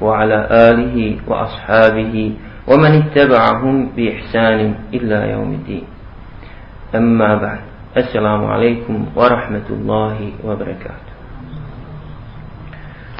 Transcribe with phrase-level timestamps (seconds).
[0.00, 2.32] وعلى آله وأصحابه
[2.68, 5.84] ومن اتبعهم بإحسان إلا يوم الدين
[6.94, 7.60] أما بعد
[7.96, 11.10] السلام عليكم ورحمة الله وبركاته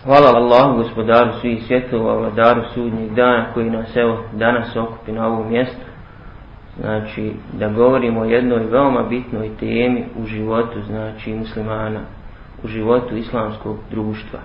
[0.01, 5.48] Hvala Allahu gospodaru svih svjetova, vladaru sudnjeg dana koji nas evo danas okupi na ovom
[5.48, 5.87] mjestu.
[6.80, 12.01] Znači da govorimo o jednoj veoma bitnoj temi u životu znači muslimana,
[12.65, 14.38] u životu islamskog društva.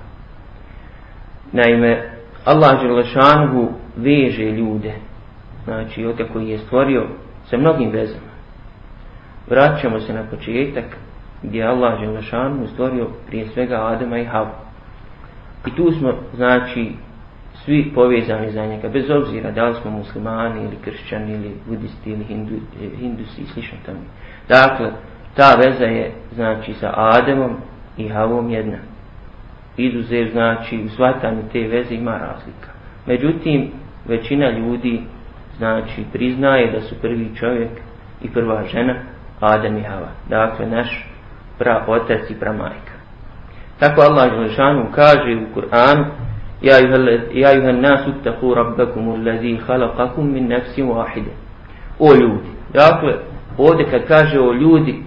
[1.52, 2.09] Naime,
[2.44, 4.94] Allah Đelešanhu veže ljude,
[5.64, 7.06] znači ote koji je stvorio
[7.45, 8.30] sa mnogim vezama.
[9.51, 10.84] Vraćamo se na početak
[11.42, 14.50] gdje Allah Đelešanhu stvorio prije svega Adama i Havu.
[15.66, 16.92] I tu smo, znači,
[17.65, 22.24] svi povezani za njega, bez obzira da li smo muslimani ili kršćani ili budisti ili
[22.24, 22.54] hindu,
[22.98, 24.00] hindusi i slično tamo.
[24.48, 24.90] Dakle,
[25.37, 27.56] ta veza je, znači, sa Adamom
[27.96, 28.90] i Havom jedna
[29.86, 32.70] izuzev znači u shvatanju te veze ima razlika.
[33.06, 33.70] Međutim,
[34.09, 35.02] većina ljudi
[35.59, 37.70] znači priznaje da su prvi čovjek
[38.22, 38.95] i prva žena
[39.40, 40.09] Adam i Hava.
[40.28, 41.06] Dakle, naš
[41.59, 42.92] pra otac i pra majka.
[43.78, 46.04] Tako Allah Želešanu kaže u Kur'anu
[47.32, 51.32] Ja juhan nas uttaku rabbakum ulazi halakakum min nefsim wahide.
[51.98, 52.48] O ljudi.
[52.72, 53.15] Dakle,
[53.59, 55.02] ovdje kad kaže o ljudi,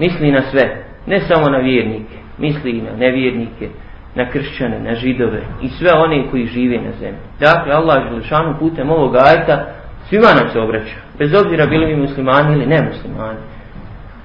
[0.00, 0.84] misli na sve.
[1.06, 3.68] Ne samo na vjernike misli na nevjernike,
[4.14, 7.20] na kršćane, na židove i sve one koji žive na zemlji.
[7.40, 9.66] Dakle, Allah Želešanu putem ovog ajta
[10.08, 13.38] svima nam se obraća, bez obzira bili mi muslimani ili nemuslimani.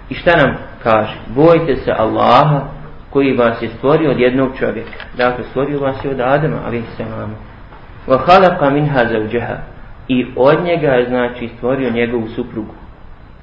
[0.10, 1.16] I šta nam kaže?
[1.36, 2.62] Bojite se Allaha
[3.10, 5.04] koji vas je stvorio od jednog čovjeka.
[5.18, 7.36] Dakle, stvorio vas je od Adama, ali se nama.
[8.08, 9.58] Wa khalaqa minha zawjaha.
[10.08, 12.74] I od njega je znači stvorio njegovu suprugu.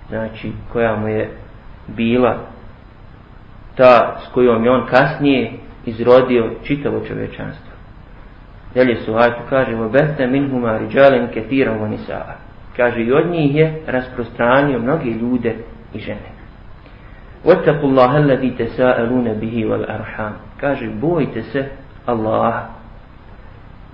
[0.08, 1.30] Znači, koja mu je
[1.88, 2.53] bila
[3.75, 5.51] ta s kojom je on kasnije
[5.85, 7.69] izrodio čitavo čovečanstvo.
[8.75, 12.33] Dalje su ajtu kaže وَبَتَّ مِنْهُمَا رِجَالًا كَثِيرًا وَنِسَاءً
[12.77, 15.55] Kaže i od njih je rasprostranio mnoge ljude
[15.93, 16.29] i žene.
[17.45, 21.65] وَتَّقُوا اللَّهَ الَّذِي تَسَاءَلُونَ بِهِ وَالْأَرْحَامِ Kaže bojite se
[22.05, 22.63] Allah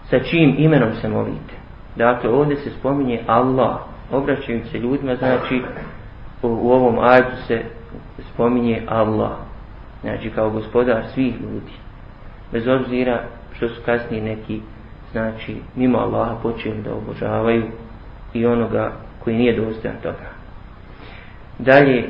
[0.10, 1.54] sa čim imenom se molite.
[1.96, 3.76] Dakle ovdje se spominje Allah
[4.12, 5.62] obraćajući se ljudima znači
[6.42, 7.62] u, u ovom ajtu se
[8.34, 9.32] spominje Allah
[10.01, 11.73] znači kao gospodar svih ljudi.
[12.53, 13.23] Bez obzira
[13.57, 14.61] što su kasnije neki
[15.13, 17.65] znači mimo Allaha počeli da obožavaju
[18.35, 18.93] i onoga
[19.25, 20.31] koji nije dostojan toga.
[21.59, 22.09] Dalje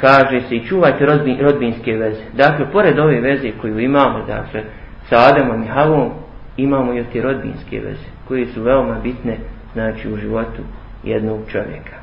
[0.00, 2.22] kaže se i čuvajte rodbin, rodbinske veze.
[2.32, 4.62] Dakle pored ove veze koju imamo dakle
[5.08, 6.10] sa Adamom i Havom
[6.56, 9.36] imamo i te rodbinske veze koje su veoma bitne
[9.72, 10.62] znači u životu
[11.04, 11.96] jednog čovjeka.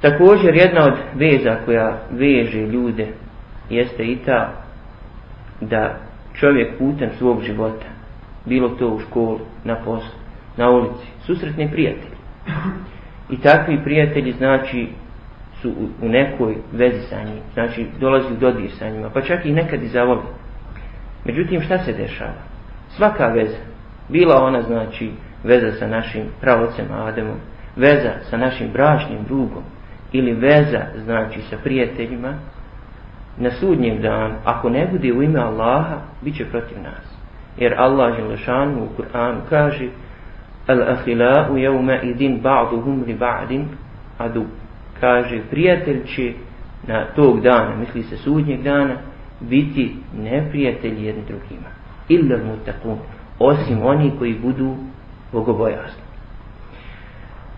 [0.00, 3.06] Također jedna od veza koja veže ljude
[3.70, 4.52] jeste i ta
[5.60, 5.98] da
[6.34, 7.86] čovjek putem svog života,
[8.46, 10.18] bilo to u školu, na poslu,
[10.56, 12.16] na ulici, susretne prijatelji.
[13.30, 14.88] I takvi prijatelji znači
[15.62, 19.46] su u, u nekoj vezi sa njim, znači dolazi u dodir sa njima, pa čak
[19.46, 20.22] i nekad i zavoli.
[21.24, 22.42] Međutim, šta se dešava?
[22.88, 23.58] Svaka veza,
[24.08, 25.10] bila ona znači
[25.44, 27.36] veza sa našim pravocem Ademom,
[27.76, 29.62] veza sa našim bračnim drugom,
[30.12, 32.34] ili veza znači sa prijateljima,
[33.40, 37.20] na sudnjem danu, ako ne bude u ime Allaha, bit će protiv nas.
[37.56, 39.88] Jer Allah Želešanu u Kur'anu kaže
[40.66, 43.64] Al-ahila'u jevme idin ba'duhum li ba'din
[44.18, 44.44] adu.
[45.00, 46.32] Kaže, prijatelj će
[46.86, 48.96] na tog dana, misli se sudnjeg dana,
[49.40, 51.68] biti neprijatelji jedni drugima.
[52.08, 52.98] Illa mutakun.
[53.38, 54.76] Osim oni koji budu
[55.32, 56.02] bogobojasni.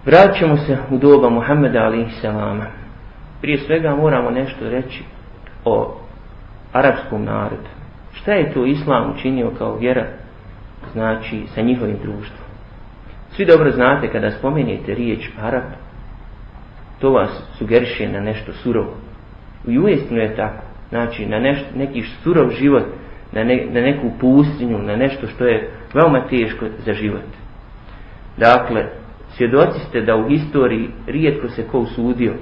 [0.06, 2.66] Vraćamo se u doba Muhammeda alaihi salama.
[3.40, 5.04] Prije svega moramo nešto reći
[5.64, 5.94] o
[6.72, 7.68] arapskom narodu.
[8.12, 10.06] Šta je to islam učinio kao vjera,
[10.92, 12.48] znači, sa njihovim društvom?
[13.30, 15.62] Svi dobro znate kada spomenete riječ Arab,
[17.00, 18.94] to vas sugeriše na nešto surovo.
[19.66, 20.62] I uistinu je tako.
[20.88, 22.84] Znači, na neš, neki surov život,
[23.32, 27.24] na, ne, na neku pustinju, na nešto što je veoma teško za život.
[28.36, 28.86] Dakle,
[29.28, 32.34] svjedoci ste da u historiji rijetko se ko usudio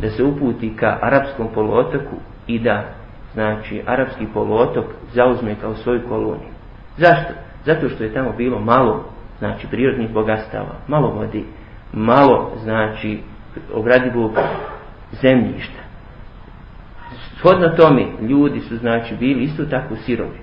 [0.00, 2.84] da se uputi ka arapskom poluotoku i da
[3.34, 6.54] znači arapski poluotok zauzme kao svoju koloniju.
[6.96, 7.32] Zašto?
[7.64, 9.04] Zato što je tamo bilo malo,
[9.38, 11.44] znači, prirodnih bogastava, malo vodi,
[11.92, 13.18] malo, znači,
[13.74, 14.32] obradivog
[15.22, 15.80] zemljišta.
[17.38, 20.38] Shodno tome, ljudi su, znači, bili isto tako sirovi.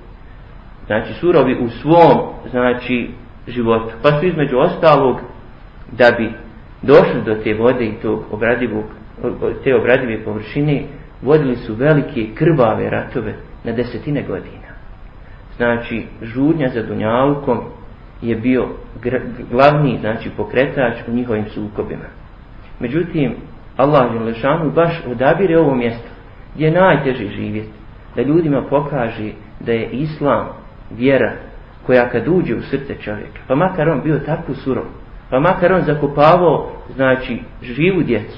[0.86, 2.18] Znači, surovi u svom,
[2.50, 3.10] znači,
[3.48, 3.94] životu.
[4.04, 5.20] Pa su između ostalog,
[5.92, 6.34] da bi
[6.82, 8.84] došli do te vode i tog obradivog,
[9.64, 10.84] te obradive površine,
[11.22, 13.34] vodili su velike krvave ratove
[13.64, 14.72] na desetine godina.
[15.58, 17.60] Znači, žudnja za Dunjalukom
[18.22, 18.68] je bio
[19.52, 22.06] glavni, znači, pokretač u njihovim sukobima.
[22.80, 23.36] Međutim,
[23.78, 26.10] Allah Želešanu baš odabire ovo mjesto
[26.56, 27.70] gdje je najteže živjeti,
[28.16, 30.48] da ljudima pokaže da je Islam
[30.92, 31.34] vjera
[31.86, 34.86] koja kad uđe u srce čovjeka, pa makar on bio tako surov,
[35.30, 38.38] pa makar on zakopavao, znači, živu djecu,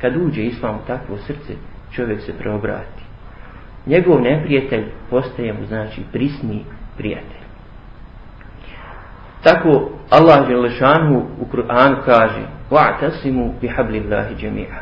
[0.00, 1.54] kad uđe Islam u takvo srce,
[1.91, 3.03] čovjek se preobrati.
[3.85, 6.65] Njegov neprijatelj postaje mu, znači, prisni
[6.97, 7.47] prijatelj.
[9.43, 12.41] Tako Allah Želešanu u Kur'anu kaže
[12.71, 14.81] وَعْتَسِمُوا بِحَبْلِ اللَّهِ جَمِيعًا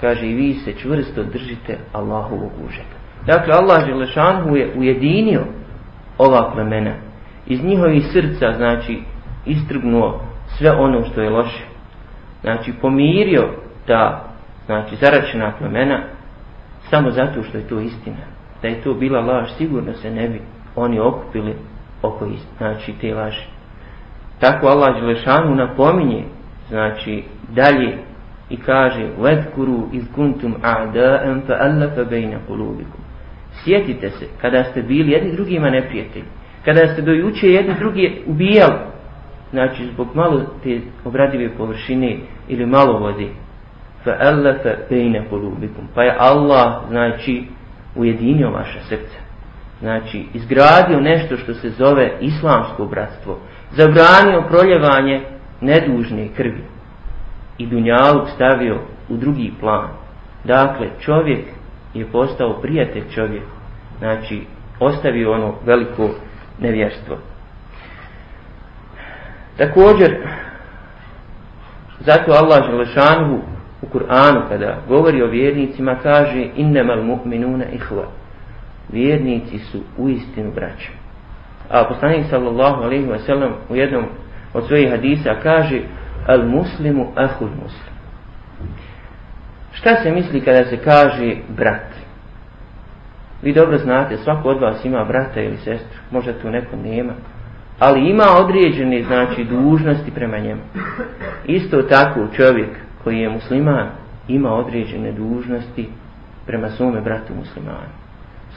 [0.00, 2.96] Kaže i vi se čvrsto držite Allahovog užeta.
[3.26, 5.44] Dakle, Allah Želešanu je ujedinio
[6.18, 6.94] ova plemena.
[7.46, 9.02] Iz njihovih srca, znači,
[9.46, 10.20] istrgnuo
[10.58, 11.64] sve ono što je loše.
[12.40, 13.48] Znači, pomirio
[13.86, 14.24] ta,
[14.66, 16.02] znači, zaračena plemena
[16.90, 18.26] samo zato što je to istina.
[18.62, 20.40] Da je to bila laž, sigurno se ne bi
[20.76, 21.54] oni okupili
[22.02, 23.46] oko istina, znači, te laži.
[24.40, 26.24] Tako Allah Đelešanu napominje,
[26.68, 27.98] znači, dalje
[28.50, 33.00] i kaže وَذْكُرُوا إِذْ كُنْتُمْ أَعْدَاءً فَأَلَّفَ بَيْنَ قُلُوبِكُمْ
[33.64, 36.24] Sjetite se kada ste bili jedni drugima neprijatelji,
[36.64, 38.78] kada ste do juče jedni drugi ubijali,
[39.50, 42.18] znači zbog malo te obradive površine
[42.48, 43.28] ili malo vode,
[44.06, 47.44] فَأَلَّفَ بَيْنَ قُلُوبِكُمْ Pa je Allah, znači,
[47.94, 49.18] ujedinio vaše srce.
[49.80, 53.38] Znači, izgradio nešto što se zove islamsko bratstvo.
[53.70, 55.20] Zabranio proljevanje
[55.60, 56.64] nedužne krvi.
[57.58, 59.88] I dunjaluk stavio u drugi plan.
[60.44, 61.44] Dakle, čovjek
[61.94, 63.42] je postao prijatelj čovjek.
[63.98, 64.46] Znači,
[64.80, 66.10] ostavio ono veliko
[66.58, 67.16] nevjerstvo.
[69.56, 70.16] Također,
[72.00, 73.40] zato Allah Želešanhu
[73.81, 78.05] u Kur'anu kada govori o vjernicima kaže innamal mu'minuna ihva.
[78.89, 80.91] Vjernici su u istinu braća.
[81.69, 84.05] A poslanik sallallahu alaihi wa sallam u jednom
[84.53, 85.81] od svojih hadisa kaže
[86.27, 87.93] al muslimu ahul muslim.
[89.73, 91.91] Šta se misli kada se kaže brat?
[93.41, 97.13] Vi dobro znate, svako od vas ima brata ili sestru, možda tu neko nema,
[97.79, 100.61] ali ima određene znači dužnosti prema njemu.
[101.45, 102.69] Isto tako čovjek
[103.03, 103.87] koji je musliman
[104.27, 105.89] ima određene dužnosti
[106.45, 107.91] prema svome bratu muslimanu.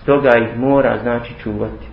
[0.02, 1.86] Stoga ih mora znači čuvati.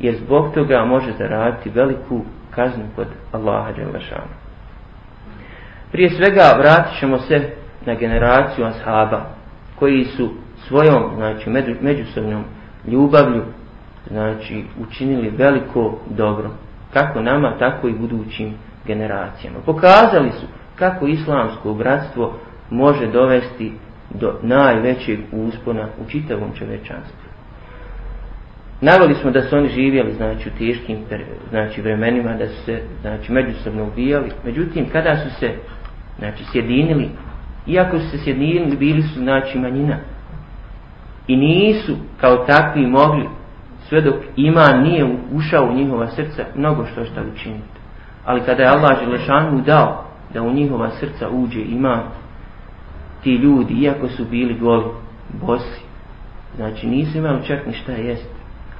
[0.00, 2.20] Jer zbog toga može zaraditi veliku
[2.50, 4.34] kaznu kod Allaha Đelešana.
[5.92, 7.50] Prije svega vratit ćemo se
[7.86, 9.20] na generaciju ashaba
[9.78, 10.30] koji su
[10.68, 11.50] svojom znači,
[11.80, 12.44] međusobnom
[12.86, 13.42] ljubavlju
[14.10, 16.50] znači, učinili veliko dobro.
[16.92, 18.54] Kako nama, tako i budućim
[18.86, 19.58] generacijama.
[19.66, 20.46] Pokazali su
[20.80, 22.38] kako islamsko bratstvo
[22.70, 23.72] može dovesti
[24.14, 27.30] do najvećeg uspona u čitavom čovečanstvu.
[28.80, 30.98] Navali smo da su oni živjeli znači, u teškim
[31.50, 34.30] znači, vremenima, da su se znači, međusobno ubijali.
[34.44, 35.54] Međutim, kada su se
[36.18, 37.08] znači, sjedinili,
[37.66, 39.96] iako su se sjedinili, bili su znači, manjina.
[41.26, 43.28] I nisu kao takvi mogli,
[43.88, 47.80] sve dok ima nije ušao u njihova srca, mnogo što šta učiniti.
[48.24, 52.02] Ali kada je Allah Želešanu dao da u njihova srca uđe ima
[53.22, 54.84] ti ljudi, iako su bili goli,
[55.40, 55.80] bosi,
[56.56, 58.28] znači nisu imali čak ni šta jest,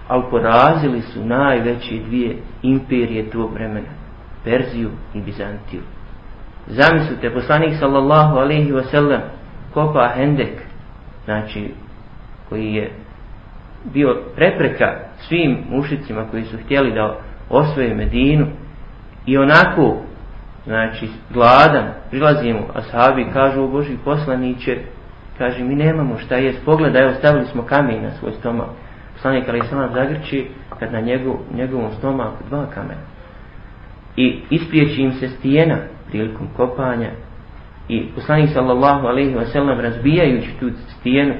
[0.08, 3.88] ali porazili su najveće dvije imperije tog vremena,
[4.44, 5.80] Perziju i Bizantiju.
[6.66, 9.20] Zamislite, poslanik sallallahu alaihi wa sallam
[9.74, 10.62] kopa Hendek,
[11.24, 11.74] znači
[12.48, 12.92] koji je
[13.84, 17.18] bio prepreka svim mušicima koji su htjeli da
[17.50, 18.46] osvoje Medinu
[19.26, 19.96] i onako
[20.70, 24.78] znači gladan, prilazi mu ashabi, kažu o Boži poslaniće,
[25.38, 28.68] kaže mi nemamo šta jest, pogledaj, ostavili smo kamen na svoj stomak.
[29.12, 30.48] Poslanik ali sam zagrči
[30.78, 33.00] kad na njegov, njegovom stomaku dva kamena.
[34.16, 35.76] I ispriječi im se stijena
[36.08, 37.10] prilikom kopanja
[37.88, 41.34] i poslanik sallallahu alaihi wa sallam razbijajući tu stijenu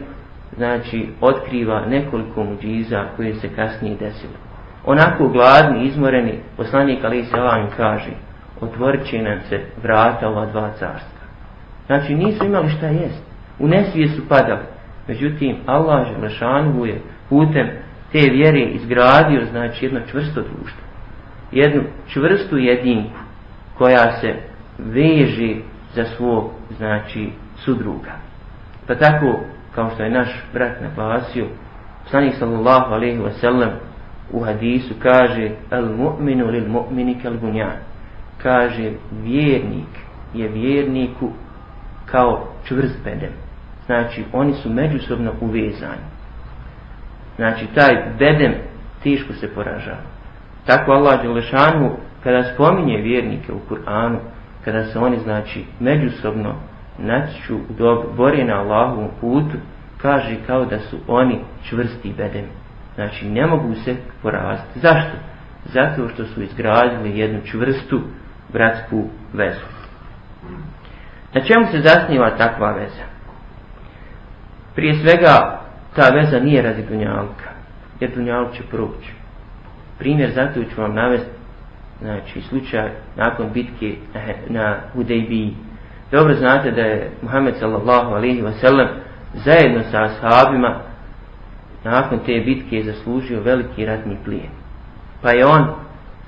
[0.56, 4.32] znači otkriva nekoliko muđiza koje se kasnije desilo.
[4.84, 8.29] Onako gladni, izmoreni, poslanik alaihi sallam kaže
[8.60, 11.20] otvorit će nam se vrata ova dva carstva.
[11.86, 13.22] Znači nisu imali šta jest.
[13.58, 14.64] U nesvije su padali.
[15.08, 17.68] Međutim, Allah Želešanu je putem
[18.12, 20.82] te vjere izgradio znači jedno čvrsto društvo.
[21.52, 23.18] jednu čvrstu jedinku
[23.78, 24.34] koja se
[24.78, 25.54] veže
[25.94, 28.12] za svog znači sudruga.
[28.86, 29.40] Pa tako
[29.74, 31.46] kao što je naš brat naglasio,
[32.02, 33.70] Poslanik sallallahu alejhi ve sellem
[34.32, 37.89] u hadisu kaže al mu'minu lil mu'mini kal bunyan.
[38.42, 38.92] Kaže
[39.22, 39.88] vjernik
[40.34, 41.30] je vjerniku
[42.06, 43.32] kao čvrst bedem.
[43.86, 46.06] Znači oni su međusobno uvezani.
[47.36, 48.54] Znači taj bedem
[49.02, 50.02] tiško se poražava.
[50.66, 54.18] Tako Allah Đelešanu kada spominje vjernike u Kur'anu,
[54.64, 56.54] kada se oni znači međusobno
[56.98, 57.58] naću
[58.16, 59.56] bore na Allahovom putu,
[60.02, 62.44] kaže kao da su oni čvrsti bedem.
[62.94, 64.80] Znači ne mogu se poraziti.
[64.80, 65.16] Zašto?
[65.64, 68.00] Zato što su izgradili jednu čvrstu
[68.52, 69.66] bratsku vezu.
[71.34, 73.04] Na čemu se zasniva takva veza?
[74.74, 75.60] Prije svega
[75.96, 77.50] ta veza nije radi Dunjalka,
[78.00, 79.12] jer Dunjalk će proći.
[79.98, 81.30] Primjer zato ću vam navesti
[82.00, 83.94] znači slučaj nakon bitke
[84.48, 85.54] na Hudejbiji.
[86.10, 88.88] Dobro znate da je Muhammed sallallahu alaihi wa sallam
[89.34, 90.80] zajedno sa ashabima
[91.84, 94.50] nakon te bitke zaslužio veliki ratni plijen.
[95.22, 95.74] Pa je on,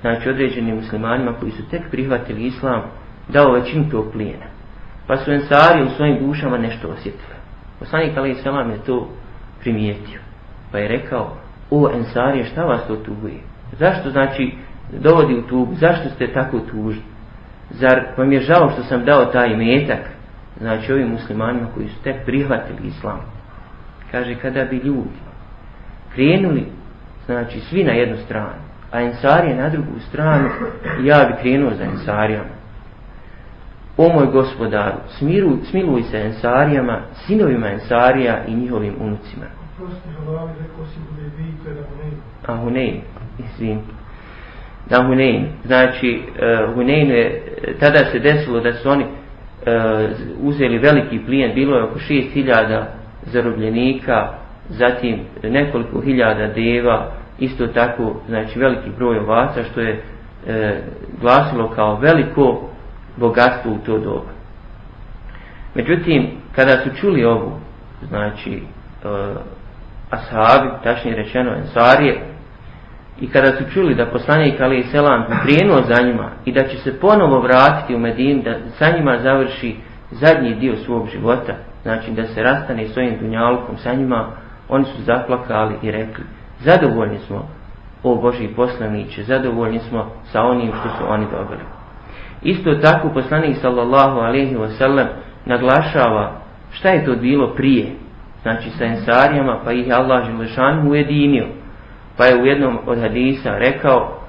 [0.03, 2.81] znači određenim muslimanima koji su tek prihvatili islam,
[3.29, 4.45] dao većinu tog plijena.
[5.07, 7.37] Pa su ensari u svojim dušama nešto osjetili.
[7.79, 9.09] Poslanik Ali Selam je to
[9.59, 10.19] primijetio.
[10.71, 11.37] Pa je rekao,
[11.71, 13.39] o ensarije, šta vas to tuguje?
[13.79, 14.51] Zašto znači
[14.99, 15.75] dovodi u tugu?
[15.75, 17.03] Zašto ste tako tužni?
[17.69, 20.09] Zar vam je žao što sam dao taj metak
[20.59, 23.19] znači ovim muslimanima koji su tek prihvatili islam
[24.11, 25.19] kaže kada bi ljudi
[26.15, 26.65] krenuli
[27.25, 30.49] znači svi na jednu stranu a ensarije na drugu stranu
[31.03, 32.63] ja bi krenuo za ensarijama
[33.97, 39.45] o moj gospodaru smiru, smiluj se ensarijama sinovima ensarija i njihovim unucima.
[42.47, 43.01] A Hunein
[43.39, 43.81] izvim
[44.89, 46.21] na Hunein znači
[46.67, 47.43] uh, Hunein je
[47.79, 49.09] tada se desilo da su oni uh,
[50.39, 52.83] uzeli veliki plijen, bilo je oko 6000
[53.25, 54.33] zarobljenika,
[54.69, 57.11] zatim nekoliko hiljada deva,
[57.43, 60.01] isto tako, znači veliki broj ovaca, što je
[60.47, 60.81] e,
[61.21, 62.69] glasilo kao veliko
[63.17, 64.31] bogatstvo u to doba.
[65.75, 67.51] Međutim, kada su čuli ovu,
[68.07, 69.35] znači, e,
[70.09, 72.33] ashabi, tačnije rečeno, ensarije,
[73.19, 76.77] I kada su čuli da poslanik Ali i Selam prijenuo za njima i da će
[76.77, 79.75] se ponovo vratiti u Medin, da sa njima završi
[80.11, 84.31] zadnji dio svog života, znači da se rastane svojim dunjalkom sa njima,
[84.69, 86.23] oni su zaplakali i rekli,
[86.63, 87.47] zadovoljni smo,
[88.03, 91.63] o Boži poslaniće, zadovoljni smo sa onim što su oni dobili.
[92.41, 95.07] Isto tako poslanik sallallahu alaihi wa sallam
[95.45, 96.31] naglašava
[96.71, 97.85] šta je to bilo prije,
[98.41, 101.47] znači sa ensarijama, pa ih Allah Želešan ujedinio,
[102.17, 104.19] Pa je u jednom od hadisa rekao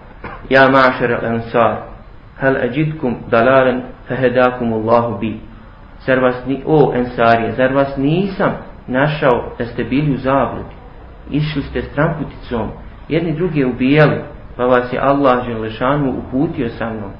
[0.51, 1.77] Ja mašar al-ansar
[2.39, 5.41] Hal ađidkum dalalan Fahedakum Allahu bi?
[6.07, 8.53] Zar vas ni, o ensarije Zar vas nisam
[8.87, 10.75] našao Da ste bili u zabludi?
[11.31, 12.69] Išli ste stramputicom
[13.09, 14.21] Jedni drugi ubijali
[14.57, 17.11] Pa vas je Allah želešanu uputio sa mnom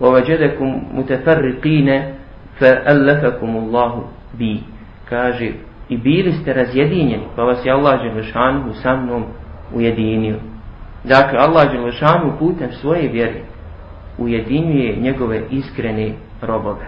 [0.00, 2.14] Ovađedekum mutefarriqine
[2.58, 4.02] Fa allafakum Allahu
[4.32, 4.60] bi
[5.08, 5.52] Kaže
[5.88, 9.24] i bili ste razjedinjeni pa vas je Allah želešanu sa mnom
[9.74, 10.36] ujedinio.
[11.04, 13.40] Dakle, Allah Đelešanu putem svoje vjere
[14.18, 16.12] ujedinjuje njegove iskrene
[16.42, 16.86] robove.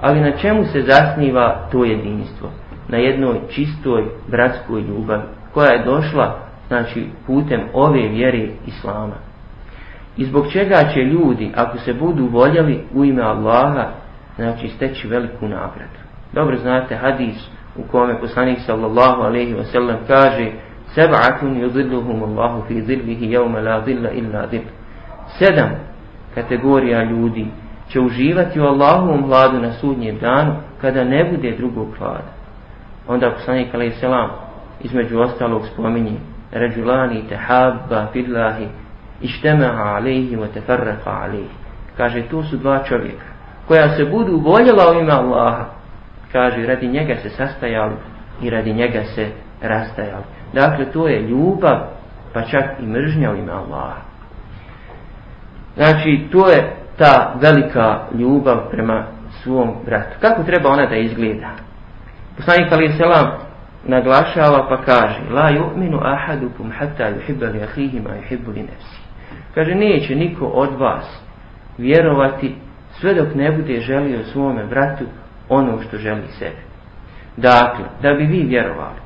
[0.00, 2.50] Ali na čemu se zasniva to jedinstvo?
[2.88, 5.22] Na jednoj čistoj bratskoj ljubavi
[5.56, 9.14] koja je došla znači, putem ove vjere Islama.
[10.16, 13.88] I zbog čega će ljudi, ako se budu voljeli u ime Allaha,
[14.36, 15.98] znači steći veliku nagradu.
[16.32, 17.36] Dobro znate hadis
[17.76, 20.50] u kome poslanik sallallahu alaihi wa sallam kaže
[20.96, 24.64] Seb'atun yudilluhum Allahu fi zillihi yawma la zilla illa zill.
[25.38, 25.70] Sedam
[26.34, 27.46] kategorija ljudi
[27.88, 32.32] će uživati u Allahovom hladu na sudnjem danu kada ne bude drugog hlada.
[33.08, 34.45] Onda poslanik alejhi selam
[34.80, 36.18] između ostalog spominje
[36.52, 38.68] Ređulani tehabba fillahi
[39.20, 41.50] ištemaha alaihi wa tefarraqa alaihi.
[41.96, 43.36] Kaže, to su dva čovjeka
[43.68, 45.64] koja se budu voljela u ime Allaha.
[46.32, 47.94] Kaže, radi njega se sastajali
[48.42, 49.30] i radi njega se
[49.62, 50.24] rastajali.
[50.52, 51.78] Dakle, to je ljubav,
[52.32, 54.00] pa čak i mržnja u ime Allaha.
[55.76, 59.06] Znači, to je ta velika ljubav prema
[59.42, 60.16] svom bratu.
[60.20, 61.50] Kako treba ona da izgleda?
[62.36, 63.45] Poslanik Ali Selam
[63.88, 69.00] naglašava pa kaže La yu'minu ahadukum hatta yuhibba li ahihi ma yuhibbu li nefsi.
[69.54, 71.22] Kaže, neće niko od vas
[71.78, 72.54] vjerovati
[72.90, 75.04] sve dok ne bude želio svome bratu
[75.48, 76.66] ono što želi sebi.
[77.36, 79.00] Dakle, da bi vi vjerovali,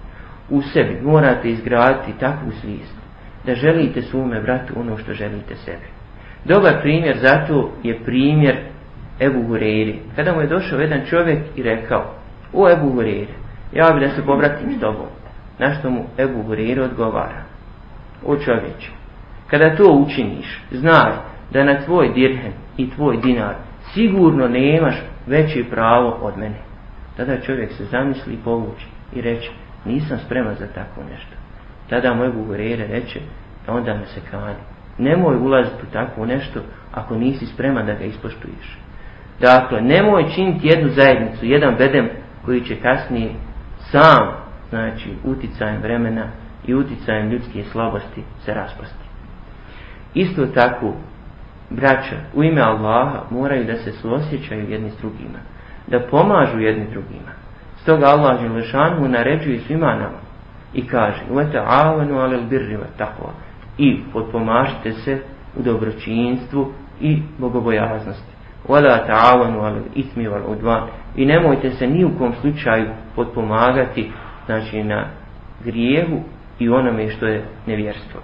[0.50, 2.94] u sebi morate izgraditi takvu svijest
[3.46, 5.86] da želite svome bratu ono što želite sebi.
[6.44, 8.56] Dobar primjer za to je primjer
[9.20, 9.94] Ebu Hureyri.
[10.16, 12.14] Kada mu je došao jedan čovjek i rekao,
[12.52, 13.39] o Ebu Hureyri,
[13.72, 15.06] ja bi da se povratim s tobom.
[15.58, 17.42] Na što mu Ebu Hureyre odgovara,
[18.26, 18.90] o čovječe,
[19.46, 21.12] kada to učiniš, znaj
[21.52, 23.54] da na tvoj dirhem i tvoj dinar
[23.94, 24.94] sigurno nemaš
[25.26, 26.58] veće pravo od mene.
[27.16, 29.50] Tada čovjek se zamisli i povuči i reče,
[29.84, 31.36] nisam spreman za tako nešto.
[31.88, 33.20] Tada mu Ebu Hureyre reče,
[33.68, 34.54] onda me se kani.
[34.98, 36.60] Nemoj ulaziti u tako nešto
[36.92, 38.78] ako nisi spreman da ga ispoštuješ.
[39.40, 42.08] Dakle, nemoj činiti jednu zajednicu, jedan bedem
[42.44, 43.30] koji će kasnije
[43.91, 44.33] sam,
[44.69, 46.27] znači, uticajem vremena
[46.67, 49.05] i uticajem ljudske slabosti se raspasti.
[50.13, 50.93] Isto tako,
[51.69, 55.39] braća, u ime Allaha moraju da se suosjećaju jedni s drugima,
[55.87, 57.31] da pomažu jedni drugima.
[57.77, 60.19] Stoga Allah Želešanu naređuje svima nama
[60.73, 63.29] i kaže وَتَعَوَنُوا عَلَى الْبِرِّ وَتَقْوَ
[63.77, 65.19] i potpomažite se
[65.59, 68.28] u dobročinstvu i bogobojaznosti.
[68.67, 74.11] وَلَا تَعَوَنُوا عَلَى الْإِثْمِ وَالْعُدْوَانِ i nemojte se ni u kom slučaju potpomagati
[74.45, 75.05] znači na
[75.63, 76.19] grijehu
[76.59, 78.21] i onome što je nevjerstvo.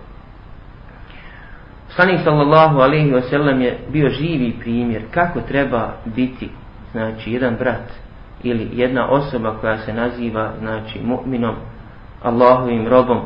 [1.88, 6.50] Poslanik sallallahu alejhi ve sellem je bio živi primjer kako treba biti
[6.92, 7.92] znači jedan brat
[8.44, 11.54] ili jedna osoba koja se naziva znači mu'minom
[12.24, 13.22] Allahovim robom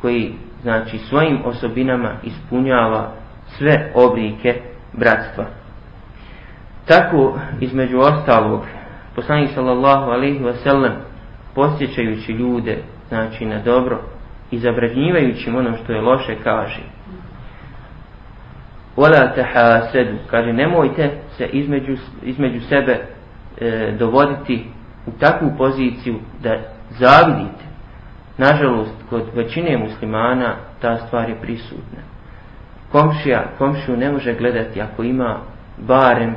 [0.00, 0.32] koji
[0.62, 3.12] znači svojim osobinama ispunjava
[3.58, 4.60] sve oblike
[4.92, 5.44] bratstva.
[6.87, 8.61] Tako između ostalog
[9.15, 10.93] poslanik sallallahu alejhi ve sellem
[11.55, 12.77] posjećajući ljude
[13.09, 13.99] znači na dobro
[14.51, 16.81] i zabranjivajući ono što je loše kaže
[18.97, 22.99] Wala tahasedu, kaže nemojte se između, između sebe
[23.61, 24.65] e, dovoditi
[25.05, 26.57] u takvu poziciju da
[26.89, 27.65] zavidite.
[28.37, 31.99] Nažalost, kod većine muslimana ta stvar je prisutna.
[32.91, 35.39] Komšija, komšiju ne može gledati ako ima
[35.77, 36.35] barem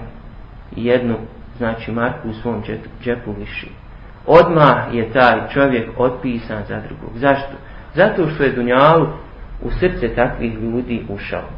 [0.76, 1.16] jednu,
[1.56, 2.62] znači marku u svom
[3.02, 3.68] džepu viši.
[4.26, 7.18] Odmah je taj čovjek otpisan za drugog.
[7.18, 7.52] Zašto?
[7.94, 9.06] Zato što je Dunjalu
[9.62, 11.48] u srce takvih ljudi ušao.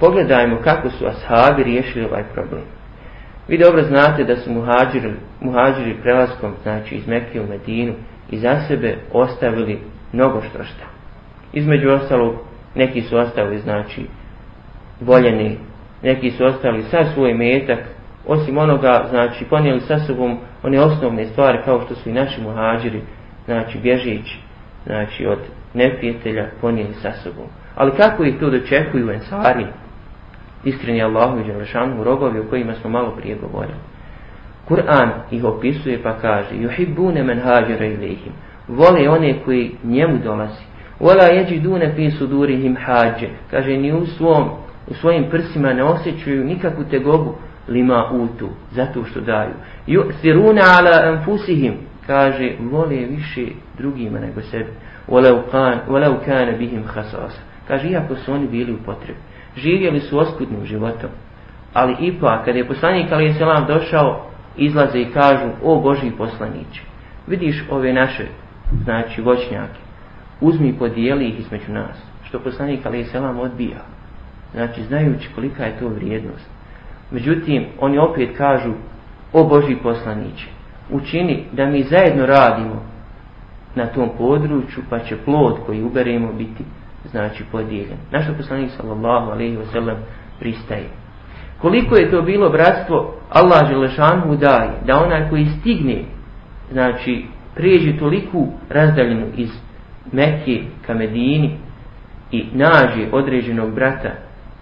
[0.00, 2.62] Pogledajmo kako su ashabi riješili ovaj problem.
[3.48, 7.94] Vi dobro znate da su muhađiri, muhađiri prelaskom, znači iz Mekke u Medinu,
[8.30, 9.78] i za sebe ostavili
[10.12, 10.86] mnogo što šta.
[11.52, 12.34] Između ostalog,
[12.74, 14.06] neki su ostavili, znači,
[15.00, 15.58] voljeni,
[16.02, 17.78] neki su ostali sa svoj metak,
[18.26, 23.00] osim onoga, znači, ponijeli sa sobom one osnovne stvari, kao što su i naši muhađiri,
[23.44, 24.38] znači, bježići,
[24.86, 25.38] znači, od
[25.74, 27.46] neprijatelja, ponijeli sa sobom.
[27.74, 29.66] Ali kako ih to dočekuju ensari,
[30.64, 33.78] iskreni Allahu i Đelešanu rogovi o kojima smo malo prije govorili.
[34.68, 38.32] Kur'an ih opisuje pa kaže Juhibbune men hađera ilihim
[38.68, 40.64] Vole one koji njemu dolazi
[41.00, 44.50] Vola jeđi dune fi sudurihim hađe Kaže ni u, svom,
[44.90, 47.34] u svojim prsima ne osjećuju nikakvu tegobu
[47.70, 49.54] lima utu Zato što daju
[49.86, 51.74] Yu'thiruna ala anfusihim
[52.06, 53.46] Kaže vole više
[53.78, 54.70] drugima nego sebi
[55.08, 57.40] Walau, kan, walau kana bihim khasasa.
[57.68, 59.18] Kaže iako su oni bili u potrebi
[59.56, 61.10] živjeli su oskudnim životom.
[61.72, 66.82] Ali ipak, kada je poslanik Ali Selam došao, izlaze i kažu, o Boži poslaniće,
[67.26, 68.26] vidiš ove naše,
[68.84, 69.80] znači, voćnjake,
[70.40, 73.84] uzmi i podijeli ih između nas, što poslanik Ali Selam odbija.
[74.54, 76.50] Znači, znajući kolika je to vrijednost.
[77.10, 78.72] Međutim, oni opet kažu,
[79.32, 80.48] o Boži poslaniće,
[80.90, 82.82] učini da mi zajedno radimo
[83.74, 86.64] na tom području, pa će plod koji uberemo biti
[87.10, 87.96] znači podijeljen.
[88.10, 89.96] Naš poslanik sallallahu alejhi ve sellem
[90.38, 90.88] pristaje.
[91.58, 96.04] Koliko je to bilo bratstvo Allah Želešanu daje da onaj koji stigne
[96.72, 99.50] znači prijeđe toliku razdaljenu iz
[100.12, 101.56] Mekke ka Medini
[102.30, 104.10] i nađe određenog brata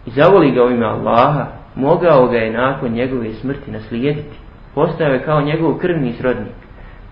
[0.06, 1.46] i zavoli ga u ime Allaha,
[1.78, 4.36] mogao ga je nakon njegove smrti naslijediti.
[4.74, 6.54] Postao je kao njegov krvni srodnik.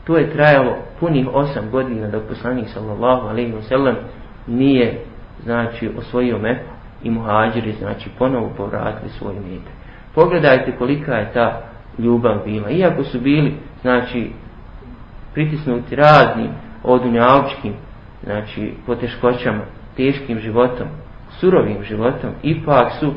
[0.04, 3.96] To je trajalo punih osam godina dok poslanik sallallahu alejhi ve sellem
[4.46, 5.00] nije
[5.42, 6.70] znači osvojio Meku
[7.02, 9.72] i muhađiri znači ponovo povratili svoj metak.
[10.14, 11.60] Pogledajte kolika je ta
[11.98, 12.70] ljubav bila.
[12.70, 14.30] Iako su bili znači
[15.34, 16.50] pritisnuti raznim
[16.82, 17.74] odunjavčkim
[18.24, 19.62] znači poteškoćama,
[19.96, 20.86] teškim životom,
[21.40, 23.12] surovim životom, ipak su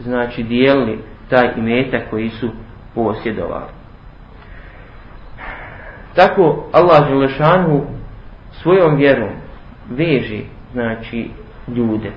[0.00, 0.98] znači dijelili
[1.30, 2.50] taj imetak koji su
[2.94, 3.72] posjedovali.
[6.14, 7.82] Tako Allah Želešanu
[8.50, 9.30] svojom vjerom
[9.90, 10.40] veže
[10.72, 11.30] znači
[11.68, 12.12] ljude.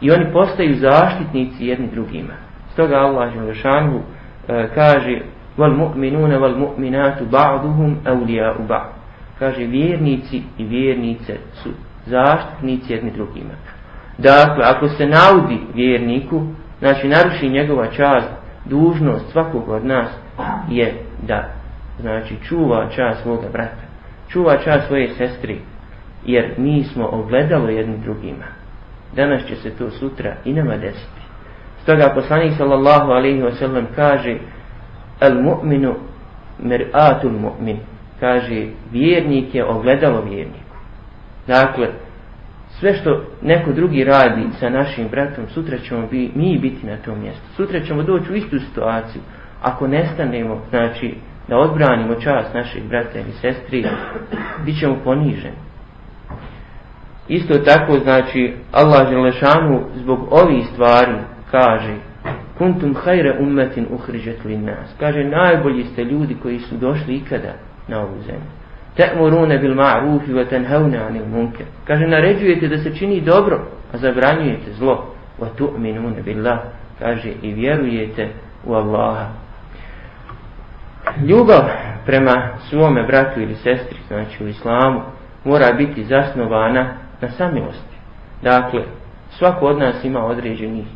[0.00, 2.34] I oni postaju zaštitnici jedni drugima.
[2.72, 4.00] Stoga Allah Želešanu
[4.48, 5.20] e, kaže
[5.58, 8.92] wal mu'minuna wal mu'minatu ba'duhum awliya'u ba'd.
[9.38, 11.70] Kaže vjernici i vjernice su
[12.06, 13.54] zaštitnici jedni drugima.
[14.18, 16.46] Dakle, ako se naudi vjerniku
[16.80, 18.28] znači naruši njegova čast,
[18.64, 20.08] dužnost svakog od nas
[20.68, 21.48] je da
[22.00, 23.82] znači čuva čast svoga brata,
[24.28, 25.60] čuva čast svoje sestri,
[26.24, 28.44] jer mi smo ogledalo jedni drugima.
[29.16, 31.20] Danas će se to sutra i nama desiti.
[31.82, 34.38] Stoga poslanik sallallahu alaihi wa sallam kaže
[35.20, 35.94] al mu'minu
[36.62, 37.76] mir'atul mu'min
[38.20, 40.76] kaže vjernik je ogledalo vjerniku.
[41.46, 41.88] Dakle,
[42.80, 47.20] sve što neko drugi radi sa našim bratom, sutra ćemo bi, mi biti na tom
[47.20, 47.42] mjestu.
[47.56, 49.22] Sutra ćemo doći u istu situaciju.
[49.62, 51.14] Ako nestanemo, znači,
[51.48, 53.86] da odbranimo čast naših brata ili sestri,
[54.64, 55.56] bit ćemo poniženi.
[57.28, 61.14] Isto tako, znači, Allah Želešanu zbog ovih stvari
[61.50, 61.94] kaže
[62.58, 64.94] Kuntum hajre ummetin uhriđet li nas.
[64.98, 67.54] Kaže, najbolji ste ljudi koji su došli ikada
[67.88, 68.59] na ovu zemlju.
[69.00, 71.64] Te'murune bil ma'rufi wa tenhaune anil munke.
[71.84, 75.14] Kaže, naređujete da se čini dobro, a zabranjujete zlo.
[75.38, 76.58] Wa tu'minune billah.
[76.98, 78.28] Kaže, i vjerujete
[78.64, 79.26] u Allaha.
[81.28, 81.62] Ljubav
[82.06, 85.00] prema svome bratu ili sestri, znači u islamu,
[85.44, 87.96] mora biti zasnovana na samilosti.
[88.42, 88.82] Dakle,
[89.30, 90.86] svako od nas ima određenih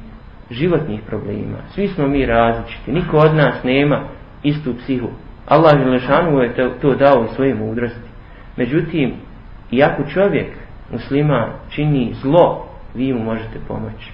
[0.51, 1.59] životnih problema.
[1.75, 2.93] Svi smo mi različiti.
[2.93, 4.01] Niko od nas nema
[4.43, 5.09] istu psihu.
[5.47, 8.09] Allah Želešanu je to dao u svoje mudrosti.
[8.57, 9.15] Međutim,
[9.71, 10.47] iako čovjek
[10.93, 14.13] muslima čini zlo, vi mu možete pomoći.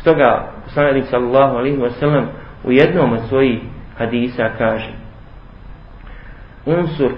[0.00, 2.28] Stoga, poslanik sallallahu alaihi wa sallam
[2.64, 3.60] u jednom od svojih
[3.98, 4.92] hadisa kaže
[6.66, 7.12] Unsur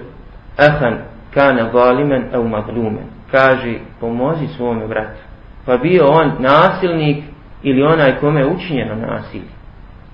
[0.57, 0.97] ahan
[1.33, 3.05] kana zaliman au maglumen.
[3.31, 5.21] Kaže, pomozi svome bratu.
[5.65, 7.23] Pa bio on nasilnik
[7.63, 9.51] ili onaj kome je učinjeno nasilje.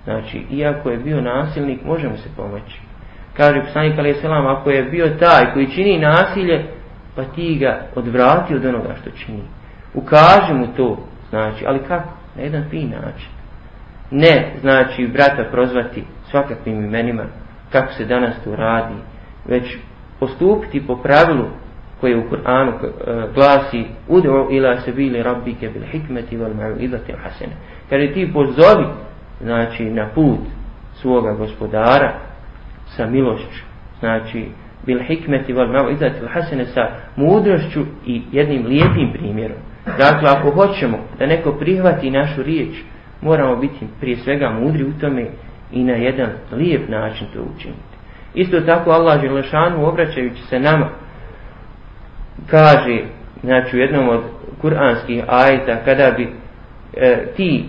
[0.04, 2.82] Znači, iako je bio nasilnik, možemo se pomoći.
[3.38, 6.66] Kaže poslanik alaih selam, ako je bio taj koji čini nasilje,
[7.16, 9.44] pa ti ga odvrati od onoga što čini.
[9.94, 10.98] Ukaži mu to,
[11.30, 12.10] znači, ali kako?
[12.36, 13.30] Na jedan fin način.
[14.12, 17.24] Ne, znači, brata prozvati svakakvim imenima,
[17.72, 18.96] kako se danas to radi,
[19.46, 19.78] već
[20.20, 21.46] postupiti po pravilu
[22.02, 22.88] koje u Kur'anu e,
[23.34, 27.54] glasi Udu ila sebili rabbike bil hikmeti wal ma'uidati hasene.
[27.90, 28.86] Kaže ti pozovi
[29.42, 30.40] znači, na put
[31.02, 32.20] svoga gospodara
[32.98, 33.64] sa milošću.
[34.00, 34.46] Znači,
[34.86, 39.58] bil hikmeti val ma'uidati hasene sa mudrošću i jednim lijepim primjerom.
[39.86, 42.76] Dakle, ako hoćemo da neko prihvati našu riječ,
[43.22, 45.26] moramo biti prije svega mudri u tome
[45.72, 47.98] i na jedan lijep način to učiniti.
[48.34, 50.90] Isto tako Allah Želešanu obraćajući se nama
[52.50, 53.02] kaže
[53.44, 54.22] znači u jednom od
[54.62, 56.30] kuranskih ajta kada bi
[56.98, 57.66] e, ti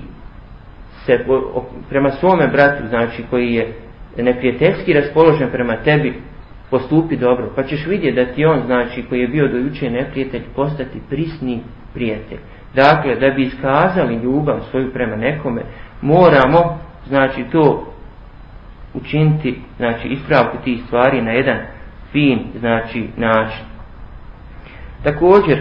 [1.07, 3.73] se o, o, prema svome bratu znači koji je
[4.23, 6.15] neprijateljski raspoložen prema tebi
[6.71, 10.43] postupi dobro pa ćeš vidjeti da ti on znači koji je bio do juče neprijatelj
[10.57, 11.61] postati prisni
[11.95, 12.39] prijatelj
[12.75, 15.63] dakle da bi iskazali ljubav svoju prema nekome
[16.03, 17.93] moramo znači to
[18.95, 21.59] učiniti znači ispravku tih stvari na jedan
[22.13, 23.65] fin znači način
[25.03, 25.59] Također,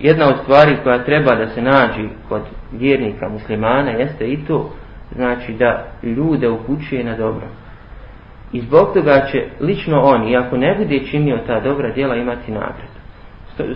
[0.00, 2.42] jedna od stvari koja treba da se nađi kod
[2.72, 4.72] vjernika muslimana jeste i to,
[5.14, 7.46] znači da ljude upućuje na dobro.
[8.52, 12.98] I zbog toga će lično on, iako ne bude činio ta dobra djela, imati nagradu.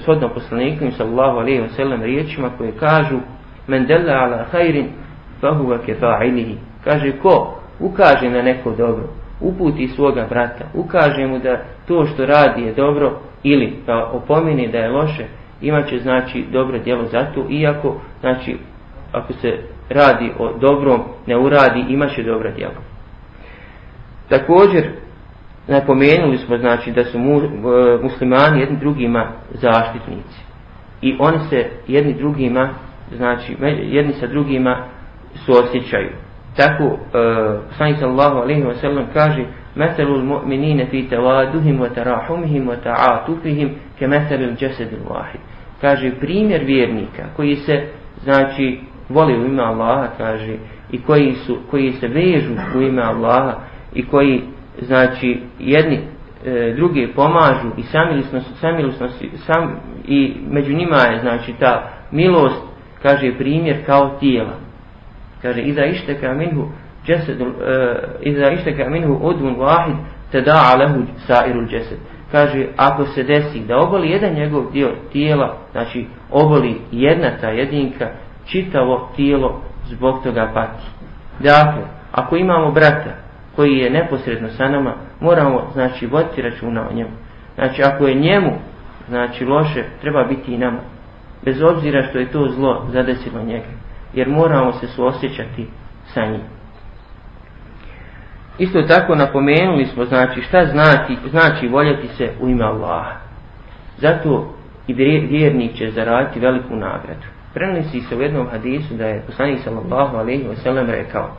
[0.02, 3.18] Shodno poslanikom, sallahu alaihi wa sallam, riječima koje kažu
[3.66, 4.88] Men della ala hajrin,
[5.40, 6.56] fahuva kefa'ilihi.
[6.84, 9.08] Kaže, ko ukaže na neko dobro,
[9.40, 14.78] uputi svoga brata, ukaže mu da to što radi je dobro, ili pa opomini da
[14.78, 15.24] je loše,
[15.60, 18.56] imaće znači dobro djelo za to, iako znači
[19.12, 19.58] ako se
[19.88, 22.91] radi o dobrom, ne uradi, imaće dobro djelo.
[24.32, 24.90] Također,
[25.68, 27.44] napomenuli smo znači da su mu, e,
[28.02, 30.40] muslimani jedni drugima zaštitnici.
[31.02, 32.68] I oni se jedni drugima,
[33.16, 34.84] znači jedni sa drugima
[35.34, 36.10] su osjećaju.
[36.56, 36.98] Tako, e,
[37.78, 39.44] sanji sallahu alaihi wa sallam kaže,
[39.76, 43.68] مَثَلُ الْمُؤْمِنِينَ wa تَوَادُهِمْ وَتَرَاحُمْهِمْ وَتَعَاتُفِهِمْ
[44.00, 45.40] كَمَثَلُ الْجَسَدِ الْوَاحِدِ
[45.80, 47.86] Kaže, primjer vjernika koji se,
[48.22, 50.56] znači, voli u ime Allaha, kaže,
[50.90, 54.42] i koji, su, koji se vežu u ime Allaha, i koji
[54.82, 56.00] znači jedni
[56.46, 62.62] e, drugi pomažu i samilosnost samilosnost sam i među njima je znači ta milost
[63.02, 64.54] kaže primjer kao tijela.
[65.42, 66.68] Kaže iza ište kaminhu
[67.06, 67.46] jesed e,
[68.20, 69.96] iza ište kaminhu odun wahid
[70.32, 71.98] tada alahu sairul jesed
[72.32, 78.08] kaže ako se desi da oboli jedan njegov dio tijela znači oboli jedna ta jedinka
[78.46, 80.84] čitavo tijelo zbog toga pati.
[81.40, 83.21] Dakle ako imamo brata
[83.56, 87.10] koji je neposredno sa nama moramo znači voditi računa o njemu
[87.54, 88.52] znači ako je njemu
[89.08, 90.80] znači loše treba biti i nama
[91.44, 93.68] bez obzira što je to zlo zadesilo njega
[94.14, 95.66] jer moramo se suosjećati
[96.04, 96.40] sa njim.
[98.58, 103.16] Isto tako napomenuli smo znači šta znači, znači voljeti se u ime Allaha.
[103.98, 104.54] Zato
[104.86, 107.26] i vjernik će zaraditi veliku nagradu.
[107.54, 111.30] Prenosi se u jednom hadisu da je poslanik sallallahu alejhi ve sellem rekao: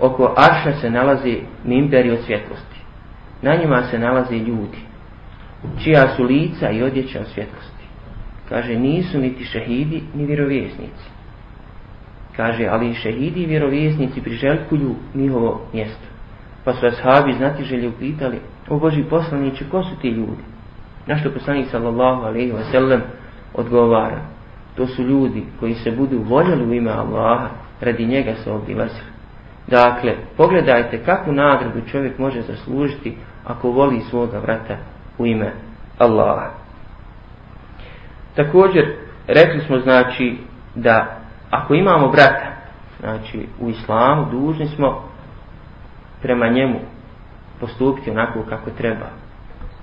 [0.00, 2.80] Oko arša se nalazi mimberi od svjetlosti.
[3.42, 4.78] Na njima se nalaze ljudi,
[5.84, 7.84] čija su lica i odjeća od svjetlosti.
[8.48, 11.10] Kaže, nisu niti šehidi, ni vjerovjesnici.
[12.36, 16.06] Kaže, ali šehidi i vjerovjesnici priželjkuju njihovo mjesto.
[16.64, 20.42] Pa su ashabi znati želje upitali, o Boži poslaniće, ko su ti ljudi?
[21.06, 23.00] Našto poslanik sallallahu alaihi wa sallam
[23.54, 24.20] odgovara,
[24.76, 27.48] to su ljudi koji se budu voljeli u ime Allaha,
[27.80, 29.09] radi njega se obilazili.
[29.70, 34.76] Dakle, pogledajte kakvu nagradu čovjek može zaslužiti ako voli svoga vrata
[35.18, 35.52] u ime
[35.98, 36.50] Allaha.
[38.34, 40.38] Također, rekli smo znači
[40.74, 42.46] da ako imamo brata,
[43.00, 45.02] znači u islamu, dužni smo
[46.22, 46.80] prema njemu
[47.60, 49.06] postupiti onako kako treba.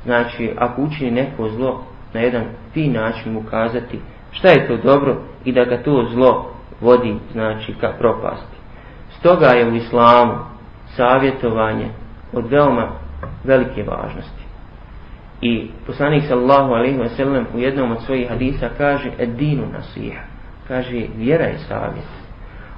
[0.06, 4.00] Znači, ako učini neko zlo, na jedan fin način mu kazati
[4.32, 8.57] šta je to dobro i da ga to zlo vodi, znači, ka propasti.
[9.20, 10.34] Stoga je u islamu
[10.96, 11.90] savjetovanje
[12.34, 12.88] od veoma
[13.44, 14.44] velike važnosti.
[15.42, 20.22] I poslanik sallallahu alaihi wa sallam u jednom od svojih hadisa kaže edinu nasiha.
[20.68, 22.08] Kaže vjera je savjet.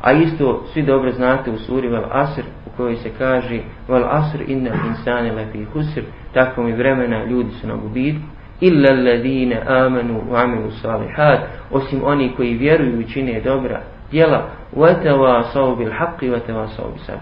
[0.02, 4.42] A isto svi dobro znate u suri Vel Asr u kojoj se kaže Vel Asr
[4.48, 6.02] inna insane lefi husr
[6.34, 8.28] tako mi vremena ljudi su na gubitku
[8.60, 11.40] illa alladine amanu wa amilu salihat
[11.72, 17.18] osim oni koji vjeruju i čine dobra djela vatava savu bil haqqi vatava savu bil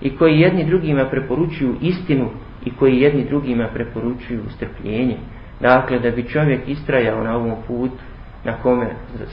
[0.00, 2.30] i koji jedni drugima preporučuju istinu
[2.64, 5.16] i koji jedni drugima preporučuju strpljenje.
[5.60, 8.02] Dakle da bi čovjek istrajao na ovom putu
[8.44, 8.86] na kome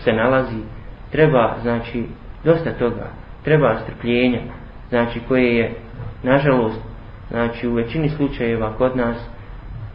[0.03, 0.57] se nalazi
[1.11, 2.05] treba znači
[2.43, 3.07] dosta toga.
[3.43, 4.39] Treba strpljenja
[4.89, 5.73] znači koje je
[6.23, 6.81] nažalost
[7.29, 9.17] znači u većini slučajeva kod nas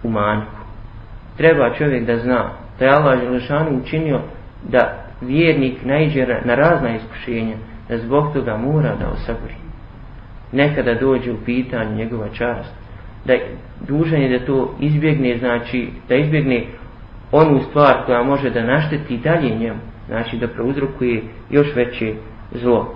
[0.02, 0.56] u manjku.
[1.36, 4.20] Treba čovjek da zna da je Allah Želešanu učinio
[4.68, 7.56] da vjernik najđe na razna iskušenja
[7.88, 9.54] da zbog toga mora da osabori
[10.52, 12.74] nekada dođe u pitanje njegova čast
[13.24, 13.34] da
[13.88, 16.64] dužan je da to izbjegne znači da izbjegne
[17.32, 22.14] onu stvar koja može da našteti dalje njemu znači da prouzrokuje još veće
[22.52, 22.94] zlo.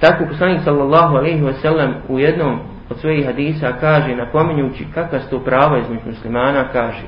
[0.00, 2.58] Tako poslanik sallallahu alejhi ve sellem u jednom
[2.90, 7.02] od svojih hadisa kaže napominjući kakva su to prava između muslimana kaže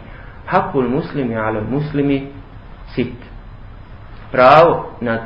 [0.47, 2.27] hakul muslimi ala muslimi
[2.87, 3.34] sit.
[4.35, 5.21] Pravo nad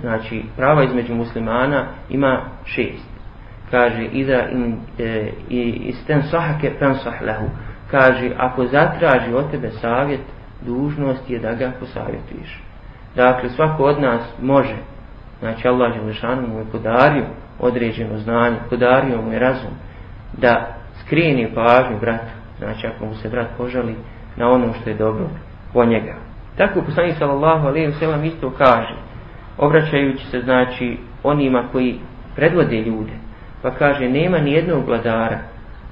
[0.00, 3.12] znači prava između muslimana ima šest.
[3.70, 5.30] Kaže ida in e,
[5.84, 7.46] isten sahake pensah lahu.
[7.90, 10.20] Kaže ako zatraži od tebe savjet,
[10.60, 12.62] dužnost je da ga posavjetuješ.
[13.16, 14.76] Dakle, svako od nas može
[15.38, 17.24] znači Allah Želešanu mu je podario
[17.60, 19.70] određeno znanje, podario mu je razum
[20.32, 23.96] da skrini pažnju bratu, znači ako mu se brat požali
[24.36, 25.28] na ono što je dobro
[25.72, 26.31] po njega.
[26.56, 28.94] Tako poslanik sallallahu alejhi ve sellem isto kaže,
[29.58, 31.98] obraćajući se znači onima koji
[32.36, 33.12] predvode ljude,
[33.62, 35.38] pa kaže nema ni jednog vladara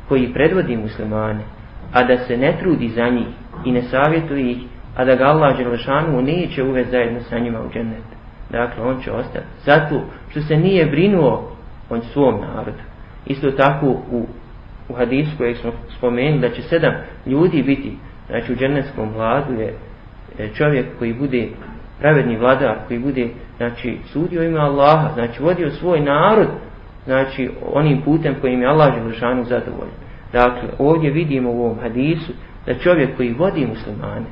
[0.09, 1.45] koji predvodi muslimane,
[1.93, 3.27] a da se ne trudi za njih
[3.65, 4.59] i ne savjetuje ih,
[4.97, 8.21] a da ga Allah Đelešanu neće uvesti zajedno sa njima u džennet
[8.51, 9.47] dakle on će ostati.
[9.65, 11.57] Zato što se nije brinuo
[11.91, 12.83] on svom narodu.
[13.27, 14.27] Isto tako u,
[14.89, 16.95] u hadisu kojeg smo spomenuli da će sedam
[17.27, 17.97] ljudi biti,
[18.27, 19.75] znači u džennetskom vladu je
[20.41, 21.49] E, čovjek koji bude
[21.99, 26.49] pravedni vladar, koji bude znači sudio ime Allaha, znači vodio svoj narod,
[27.05, 29.95] znači onim putem kojim je Allah Želešanu zadovoljen.
[30.33, 32.33] Dakle, ovdje vidimo u ovom hadisu
[32.67, 34.27] da čovjek koji vodi muslimane,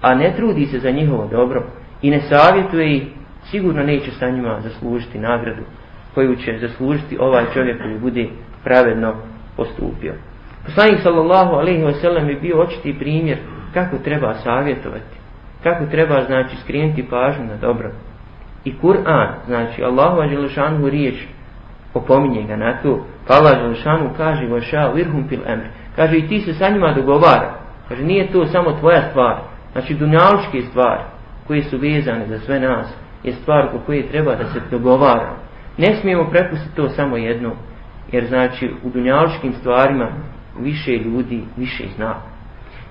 [0.00, 1.62] a ne trudi se za njihovo dobro
[2.02, 3.02] i ne savjetuje ih
[3.50, 5.62] sigurno neće sa njima zaslužiti nagradu
[6.14, 8.28] koju će zaslužiti ovaj čovjek koji bude
[8.64, 9.14] pravedno
[9.56, 10.14] postupio.
[10.64, 13.38] Poslanik sallallahu alaihi wa sallam je bio očiti primjer
[13.74, 15.21] kako treba savjetovati,
[15.62, 17.90] kako treba znači skrenuti pažnju na dobro.
[18.64, 21.14] I Kur'an, znači Allahu ađelešanu riječ
[21.94, 25.64] opominje ga na to, pa Allah ađelešanu kaže vaša virhum pil emr,
[25.96, 27.54] kaže i ti se sa njima dogovara,
[27.88, 29.36] kaže nije to samo tvoja stvar,
[29.72, 31.02] znači dunjalučke stvari
[31.46, 35.36] koje su vezane za sve nas, je stvar u koje treba da se dogovara.
[35.78, 37.52] Ne smijemo prepustiti to samo jedno,
[38.12, 40.08] jer znači u dunjaličkim stvarima
[40.60, 42.14] više ljudi više zna.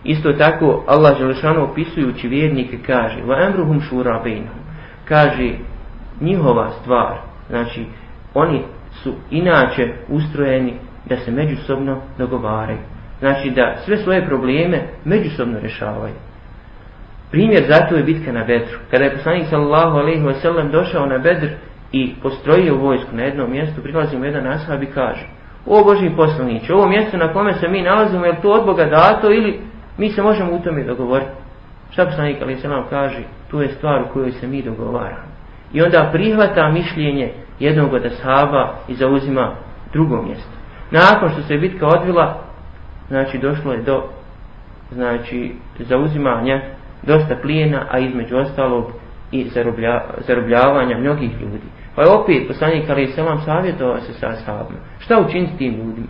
[0.04, 4.24] Isto tako Allah Želešanu opisujući vjernike kaže va emruhum šura
[5.06, 5.54] kaže
[6.22, 7.18] njihova stvar
[7.50, 7.86] znači
[8.34, 8.62] oni
[8.92, 10.74] su inače ustrojeni
[11.06, 12.80] da se međusobno dogovaraju
[13.20, 16.14] znači da sve svoje probleme međusobno rješavaju.
[17.32, 18.78] Primjer zato je bitka na Bedru.
[18.92, 21.48] Kada je poslanik sallallahu alejhi ve sellem došao na Bedr
[21.92, 25.26] i postrojio vojsku na jednom mjestu, prilazi mu jedan ashab i kaže
[25.66, 29.32] O Boži poslanić, ovo mjesto na kome se mi nalazimo, je to od Boga dato
[29.32, 29.60] ili
[29.98, 31.32] mi se možemo u tome dogovoriti?
[31.92, 35.32] Šta poslanik ali se nam kaže, tu je stvar u kojoj se mi dogovaramo.
[35.74, 39.56] I onda prihvata mišljenje jednog od ashaba i zauzima
[39.94, 40.52] drugo mjesto.
[40.92, 42.44] Nakon što se bitka odvila,
[43.08, 44.04] znači došlo je do
[44.92, 46.62] znači zauzimanja
[47.04, 48.92] dosta plijena, a između ostalog
[49.32, 51.68] i zaroblja, zarobljavanja mnogih ljudi.
[51.96, 54.80] Pa je opet poslanik Ali Selam savjetovao se sa ashabima.
[55.00, 56.08] Šta učiniti tim ljudima?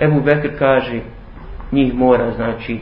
[0.00, 1.00] Ebu Bekr kaže,
[1.72, 2.80] njih mora, znači,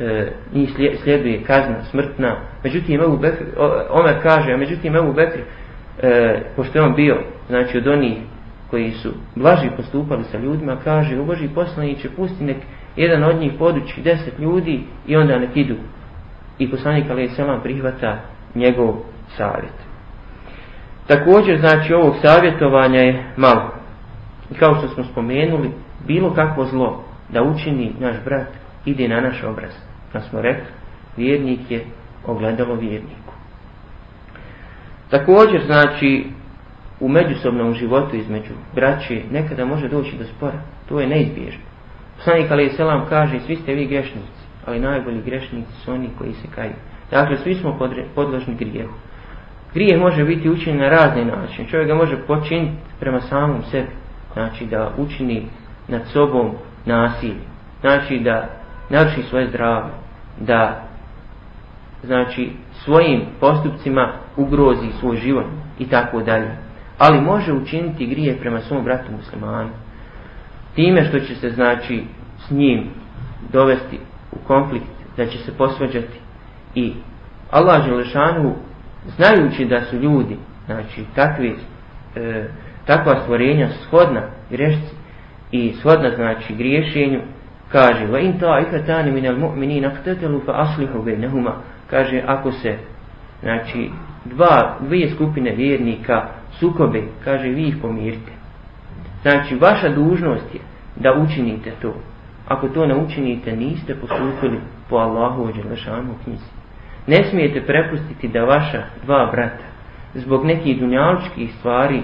[0.00, 0.70] e, njih
[1.02, 2.36] slijeduje kazna smrtna.
[2.64, 3.44] Međutim, Ebu Bekr,
[3.90, 5.38] Omer kaže, a međutim, Ebu Bekr,
[6.02, 8.18] e, pošto je on bio, znači, od onih
[8.70, 12.56] koji su blaži postupali sa ljudima, kaže, u Boži poslaniće, pusti nek
[12.96, 15.74] jedan od njih podući deset ljudi i onda nek idu.
[16.58, 18.18] I poslanik Ali Selam prihvata
[18.54, 18.94] njegov
[19.36, 19.74] savjet.
[21.06, 23.70] Također, znači, ovog savjetovanja je malo.
[24.50, 25.70] I kao što smo spomenuli,
[26.06, 28.48] bilo kakvo zlo da učini naš brat,
[28.84, 29.72] ide na naš obraz.
[30.12, 30.66] Kad smo rekli,
[31.16, 31.84] vjernik je
[32.26, 33.34] ogledalo vjerniku.
[35.10, 36.26] Također, znači,
[37.00, 40.58] u međusobnom životu između braće nekada može doći do spora.
[40.88, 41.62] To je neizbježno.
[42.16, 46.48] Poslanik Ali Selam kaže, svi ste vi grešnici, ali najbolji grešnici su oni koji se
[46.54, 46.72] kaju.
[47.10, 47.78] Dakle, svi smo
[48.14, 48.94] podložni grijehu.
[49.74, 51.68] Grijeh može biti učinjen na razne načine.
[51.68, 53.88] Čovjek ga može počiniti prema samom sebi.
[54.32, 55.46] Znači da učini
[55.88, 56.54] nad sobom
[56.86, 57.44] nasilje.
[57.80, 58.48] Znači da
[58.94, 59.92] naruši svoje zdravlje.
[60.40, 60.84] Da
[62.02, 65.46] znači svojim postupcima ugrozi svoj život
[65.78, 66.50] i tako dalje.
[66.98, 69.70] Ali može učiniti grije prema svom bratu muslimanu.
[70.74, 72.04] Time što će se znači
[72.38, 72.90] s njim
[73.52, 73.98] dovesti
[74.32, 76.20] u konflikt, da će se posvađati
[76.74, 76.92] i
[77.50, 78.54] Allah Želešanu
[79.16, 81.56] znajući da su ljudi, znači takvi,
[82.16, 82.48] e,
[82.86, 84.94] takva stvorenja shodna grešci
[85.52, 87.20] i shodna znači griješenju,
[87.74, 91.54] kaže va in ta min al mu'minina iqtatalu fa aslihu bainahuma
[91.90, 92.76] kaže ako se
[93.42, 93.90] znači
[94.24, 96.28] dva dvije skupine vjernika
[96.60, 98.32] sukobe kaže vi ih pomirite.
[99.22, 100.60] Znači vaša dužnost je
[100.96, 101.94] da učinite to.
[102.48, 106.50] Ako to ne učinite niste postupili po Allahu dželešanu knjizi.
[107.06, 109.64] Ne smijete prepustiti da vaša dva brata
[110.14, 112.02] zbog nekih dunjaličkih stvari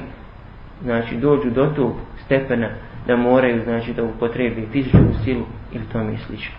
[0.83, 1.93] znači dođu do tog
[2.25, 2.69] stepena
[3.07, 6.55] da moraju znači da upotrebi fizičku silu ili to mi slično.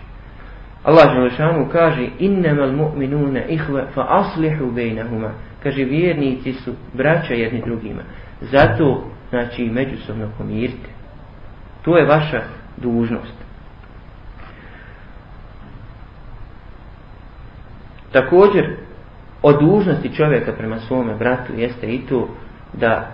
[0.84, 5.30] Allah Želešanu kaže innamal mu'minuna ihva fa aslihu bejnahuma
[5.62, 8.02] kaže vjernici su braća jedni drugima.
[8.40, 10.88] Zato znači međusobno pomirite.
[11.82, 12.42] To je vaša
[12.76, 13.34] dužnost.
[18.12, 18.76] Također,
[19.42, 22.28] od dužnosti čovjeka prema svome bratu jeste i to
[22.72, 23.10] da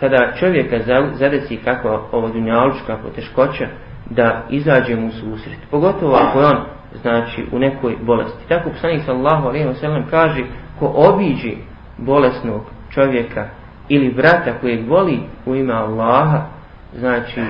[0.00, 0.78] kada čovjeka
[1.12, 3.66] zadeci kakva ovo dunjalučka poteškoća,
[4.10, 5.58] da izađe mu susret.
[5.70, 6.64] Pogotovo ako je on
[7.02, 8.48] znači, u nekoj bolesti.
[8.48, 10.44] Tako poslanik sallahu alaihi wasallam kaže
[10.78, 11.56] ko obiđi
[11.98, 13.48] bolesnog čovjeka
[13.88, 16.46] ili brata kojeg voli u ime Allaha,
[16.94, 17.40] znači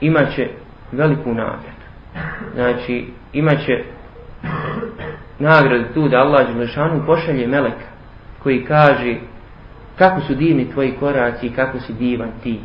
[0.00, 0.48] imaće
[0.92, 1.80] veliku nagradu.
[2.54, 3.84] Znači imaće
[5.38, 7.90] nagradu tu da Allah Đelešanu pošalje meleka
[8.42, 9.16] koji kaže
[10.00, 12.60] kako su divni tvoji koraci i kako si divan ti.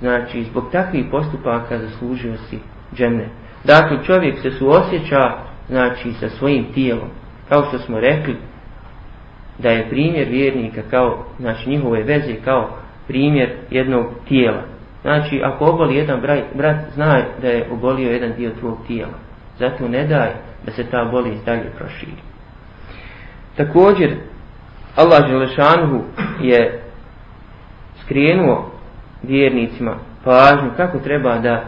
[0.00, 2.58] Znači, zbog takvih postupaka zaslužio si
[2.94, 3.28] džene.
[3.64, 7.08] Dakle, čovjek se suosjeća znači, sa svojim tijelom.
[7.48, 8.36] Kao što smo rekli,
[9.58, 12.70] da je primjer vjernika kao, znači njihove veze kao
[13.06, 14.62] primjer jednog tijela.
[15.02, 19.18] Znači, ako oboli jedan brat, brat zna da je obolio jedan dio tvojeg tijela.
[19.58, 20.30] Zato ne daj
[20.66, 22.22] da se ta bolest dalje proširi.
[23.56, 24.16] Također,
[24.96, 26.02] Allah Želešanhu
[26.40, 26.82] je
[28.04, 28.70] skrenuo
[29.22, 31.64] vjernicima pažnju kako treba da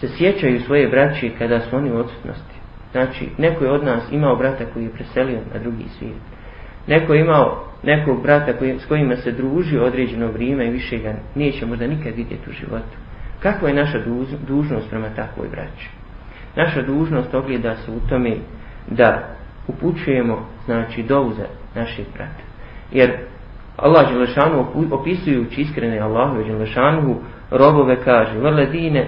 [0.00, 2.54] se sjećaju svoje braće kada su oni u odsutnosti.
[2.92, 6.16] Znači, neko je od nas imao brata koji je preselio na drugi svijet.
[6.86, 11.14] Neko je imao nekog brata koji, s kojima se druži određeno vrijeme i više ga
[11.34, 12.96] neće možda nikad vidjeti u životu.
[13.40, 13.98] Kakva je naša
[14.46, 15.90] dužnost prema takvoj braći?
[16.56, 18.36] Naša dužnost ogleda se u tome
[18.90, 19.28] da
[19.68, 22.53] upućujemo znači dovu za naših brata
[22.93, 23.11] Jer
[23.77, 27.15] Allah Đelešanu opisujući iskrene Allahu Đelešanu
[27.51, 29.07] robove kaže Vrledine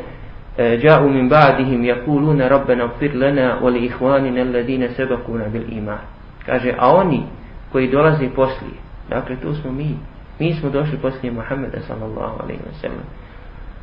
[0.57, 5.99] جاءوا من بعدهم يقولون ربنا اغفر لنا ولإخواننا الذين سبقونا بالإيمان
[6.45, 7.23] kaže a oni
[7.71, 8.73] koji dolaze poslije
[9.09, 9.97] dakle to smo mi
[10.39, 13.05] mi smo došli poslije Muhammeda sallallahu alejhi ve sellem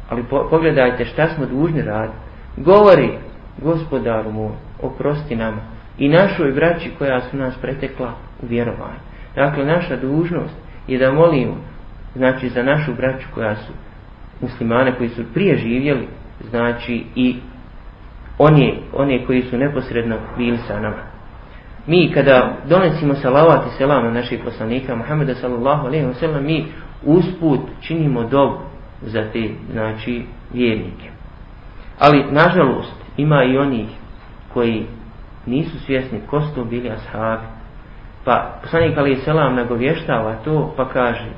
[0.09, 2.19] ali po, pogledajte šta smo dužni raditi
[2.57, 3.19] govori
[3.63, 4.53] gospodaru moj,
[4.83, 5.61] oprosti nama
[5.99, 8.13] i našoj braći koja su nas pretekla
[8.43, 9.01] u vjerovanju.
[9.36, 10.56] Dakle, naša dužnost
[10.88, 11.56] je da molimo
[12.16, 13.74] znači za našu braću koja su
[14.42, 16.08] muslimane koji su prije živjeli,
[16.50, 17.36] znači i
[18.38, 21.04] oni, oni koji su neposredno bili sa nama.
[21.88, 26.66] Mi kada donesimo salavat i selam na naših poslanika Muhammeda sallallahu alaihi wa sallam, mi
[27.04, 28.60] usput činimo dobu
[29.02, 31.10] za te, znači, vjernike.
[32.00, 33.88] Ali, nažalost, ima i onih
[34.54, 34.86] koji
[35.46, 37.44] nisu svjesni ko su to bili ashabi.
[38.26, 41.30] Pa, poslanik alaihi selam nagovještava to, pa kaže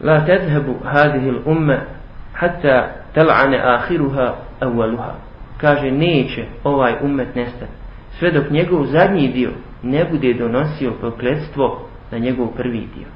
[0.00, 1.80] La tedhebu hadihi l'umme
[2.32, 5.12] hatta tel'ane ahiruha awaluha.
[5.60, 7.72] Kaže, neće ovaj umet nestati.
[8.18, 9.50] Sve dok njegov zadnji dio
[9.82, 13.06] ne bude donosio prokletstvo na njegov prvi dio.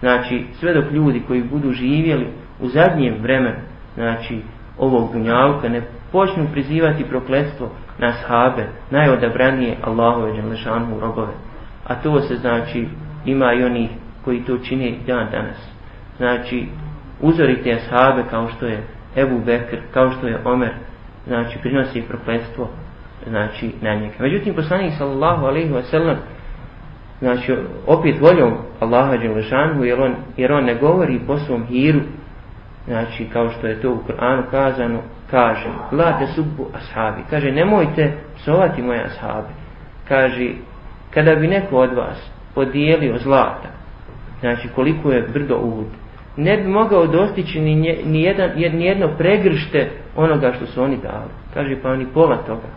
[0.00, 2.26] Znači, sve dok ljudi koji budu živjeli
[2.60, 3.60] u zadnjem vremenu,
[3.94, 4.40] znači,
[4.78, 11.32] ovog dunjavka, ne počnu prizivati prokletstvo na shabe, najodabranije Allahove dželešanu robove.
[11.86, 12.88] A to se znači,
[13.24, 13.88] ima i oni
[14.24, 15.70] koji to čine dan danas.
[16.16, 16.66] Znači,
[17.20, 18.82] uzorite ashabe kao što je
[19.16, 20.72] Ebu Bekr, kao što je Omer,
[21.26, 22.68] znači, prinosi prokletstvo
[23.28, 24.14] znači, na njega.
[24.18, 26.16] Međutim, poslanik sallallahu alaihi wa sallam,
[27.18, 27.56] znači
[27.86, 32.00] opet voljom Allaha Đelešanu jer on, jer on ne govori po svom hiru
[32.86, 38.12] znači kao što je to u Kur'anu kazano kaže la te subbu ashabi kaže nemojte
[38.36, 39.52] psovati moje ashabi
[40.08, 40.50] kaže
[41.14, 43.68] kada bi neko od vas podijelio zlata
[44.40, 45.86] znači koliko je brdo uvod
[46.36, 50.96] ne bi mogao dostići ni, nje, ni, jedan, ni jedno pregršte onoga što su oni
[50.96, 52.68] dali kaže pa oni pola toga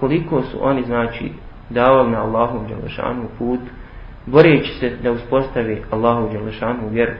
[0.00, 1.30] koliko su oni znači
[1.70, 3.60] davali na Allahom Đelešanu put,
[4.26, 7.14] boreći se da uspostavi Allahu Đelešanu vjer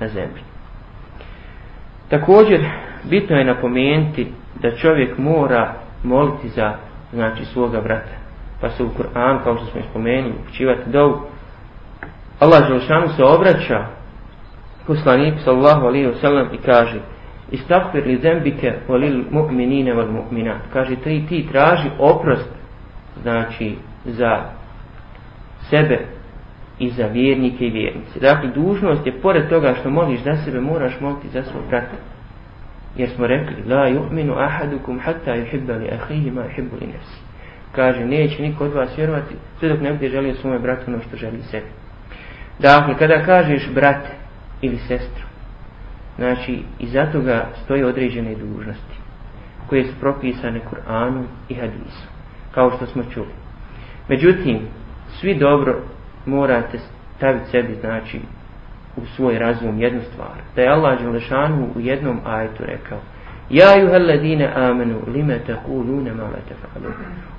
[0.00, 0.42] na zemlji.
[2.08, 2.60] Također,
[3.04, 4.32] bitno je napomenuti
[4.62, 6.74] da čovjek mora moliti za
[7.12, 8.25] znači svoga brata.
[8.60, 11.20] Pa se u Kur'an, kao što smo spomenuli, učivati dovu.
[12.40, 13.86] Allah Želšanu se obraća
[14.86, 17.00] poslaniku sallahu alaihi wasallam i kaže
[17.50, 20.60] Istagfir li zembike volil mu'minine val mu'minat.
[20.72, 22.50] Kaže, ti, ti traži oprost
[23.22, 24.44] znači za
[25.70, 25.98] sebe
[26.78, 28.20] i za vjernike i vjernice.
[28.20, 31.96] Dakle, dužnost je, pored toga što moliš za sebe, moraš moliti za svog brata.
[32.96, 37.25] Jer smo rekli, la yu'minu ahadukum hatta yuhibba li ahihi ma yuhibbu li nefsi.
[37.76, 41.16] Kaže, neće niko od vas vjerovati, sve dok ne bude želio svome bratu ono što
[41.16, 41.66] želi sebi.
[42.58, 44.10] Dakle, kada kažeš brate
[44.60, 45.24] ili sestru,
[46.16, 48.96] znači, i toga stoje određene dužnosti,
[49.66, 52.16] koje su propisane Kur'anu i Hadisu
[52.56, 53.34] kao što smo čuli.
[54.08, 54.60] Međutim,
[55.20, 55.82] svi dobro
[56.26, 56.78] morate
[57.16, 58.20] staviti sebi, znači,
[58.96, 60.36] u svoj razum jednu stvar.
[60.54, 62.98] Da je Allah Đelešanu u jednom ajetu rekao
[63.50, 66.92] Ja juha ladine amenu lime takulune male tefalu.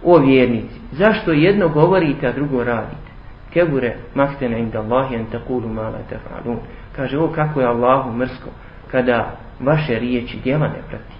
[0.03, 3.07] O vjernici, zašto jedno govorite, a drugo radite?
[3.53, 6.59] Kebure mahtene inda Allahi en takulu mala tefalun.
[6.95, 8.49] Kaže, o kako je Allahu mrsko
[8.91, 11.13] kada vaše riječi djela ne prati.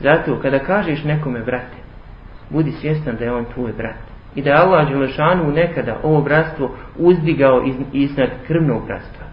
[0.00, 1.76] Zato, kada kažeš nekome, brate,
[2.50, 3.96] budi svjestan da je on tvoj brat.
[4.34, 9.26] I da je Allah Đelešanu nekada ovo bratstvo uzdigao iz, iznad krvnog bratstva.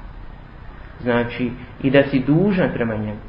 [1.01, 1.51] Znači,
[1.83, 3.19] i da si dužan prema njemu.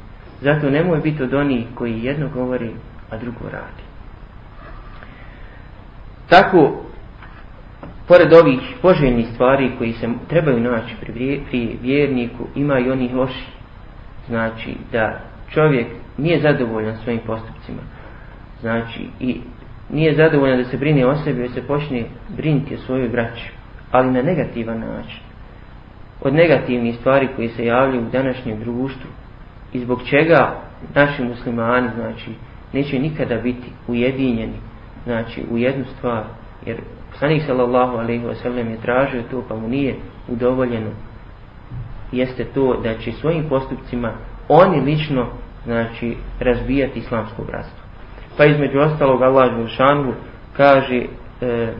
[0.41, 2.71] Zato nemoj biti od onih koji jedno govori,
[3.09, 3.92] a drugo radi.
[6.33, 6.71] Tako,
[8.07, 13.45] pored ovih poželjnih stvari koji se trebaju naći pri, pri vjerniku, ima i onih loši.
[14.27, 15.19] Znači, da
[15.49, 17.81] čovjek nije zadovoljan svojim postupcima.
[18.61, 19.41] Znači, i
[19.89, 22.03] nije zadovoljan da se brine o sebi, već se počne
[22.37, 23.51] briniti o svojoj braći,
[23.91, 25.21] ali na negativan način.
[26.21, 29.09] Od negativnih stvari koji se javljaju u današnjem društvu
[29.73, 30.61] i zbog čega
[30.95, 32.31] naši muslimani, znači,
[32.73, 34.72] neće nikada biti ujedinjeni,
[35.03, 36.23] znači, u jednu stvar,
[36.65, 36.77] jer
[37.11, 39.95] poslanik sallallahu alaihi ve sellem je tražio to, pa mu nije
[40.27, 40.89] udovoljeno,
[42.11, 44.13] jeste to da će svojim postupcima
[44.47, 45.27] oni lično,
[45.65, 47.83] znači, razbijati islamsko bratstvo.
[48.37, 50.13] Pa između ostalog Allah Želšanu
[50.57, 51.05] kaže
[51.41, 51.73] e,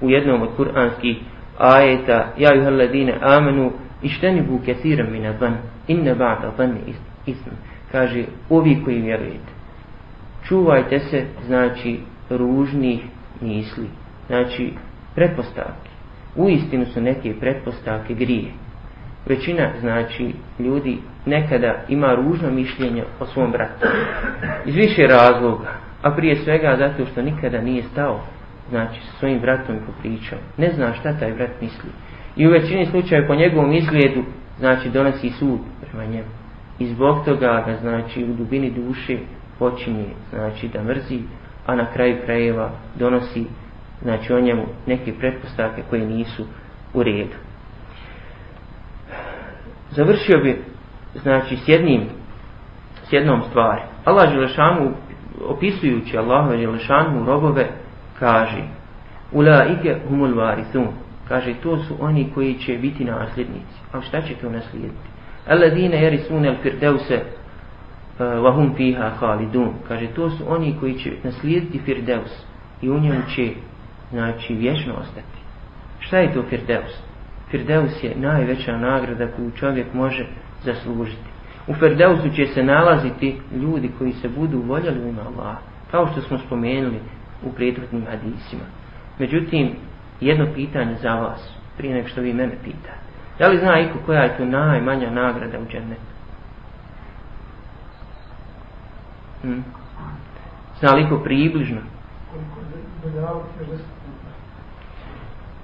[0.00, 1.16] u jednom od kuranskih
[1.58, 3.72] ajeta Ja juha ladine amenu
[4.02, 5.56] išteni bu kethiram mina ban
[5.88, 6.76] inne ba'da ban
[7.26, 7.50] ism
[7.92, 9.52] kaže ovi koji vjerujete
[10.48, 12.00] čuvajte se znači
[12.36, 13.00] ružnih
[13.40, 13.88] misli.
[14.26, 14.72] Znači
[15.14, 15.90] pretpostavke.
[16.36, 18.52] U istinu su neke pretpostavke grije.
[19.26, 23.86] Većina znači ljudi nekada ima ružno mišljenje o svom bratu.
[24.66, 25.72] Iz više razloga.
[26.02, 28.20] A prije svega zato što nikada nije stao
[28.70, 30.38] znači sa svojim bratom popričao.
[30.56, 31.90] Ne zna šta taj brat misli.
[32.36, 34.22] I u većini slučaja po njegovom izgledu
[34.58, 36.28] znači donosi sud prema njemu.
[36.78, 39.18] I zbog toga ga znači u dubini duše
[39.58, 41.20] počinje znači da mrzi
[41.66, 43.46] a na kraju krajeva donosi
[44.02, 46.44] znači o njemu neke pretpostavke koje nisu
[46.94, 47.36] u redu
[49.96, 50.64] završio bi
[51.14, 52.02] znači s jednim
[53.08, 53.80] s jednom stvari.
[54.04, 54.92] Allah Đelešanu
[55.46, 57.66] opisujući Allahu Đelešanu robove
[58.18, 58.62] kaže
[59.32, 60.88] Ulaike humul varithun
[61.28, 63.80] kaže to su oni koji će biti nasljednici.
[63.92, 65.08] A šta će to naslijediti?
[65.48, 67.18] Alladine yarisuna al-firdausa
[68.22, 69.74] Eh, hum fiha khalidun.
[69.88, 72.30] Kaže to su oni koji će naslijediti firdevs
[72.82, 73.50] i u njemu će
[74.10, 75.38] znači vječno ostati.
[76.00, 77.12] Šta je to firdevs
[77.52, 80.26] firdevs je najveća nagrada koju čovjek može
[80.64, 81.30] zaslužiti.
[81.66, 85.56] U firdevsu će se nalaziti ljudi koji se budu voljeli u ime Allah,
[85.90, 87.00] kao što smo spomenuli
[87.44, 88.64] u prethodnim hadisima.
[89.18, 89.70] Međutim,
[90.20, 93.02] jedno pitanje za vas, prije nek što vi mene pitate.
[93.38, 96.11] Da li zna iko koja je to najmanja nagrada u džennetu?
[99.42, 99.60] Hm?
[100.80, 101.80] Zna li ko približno?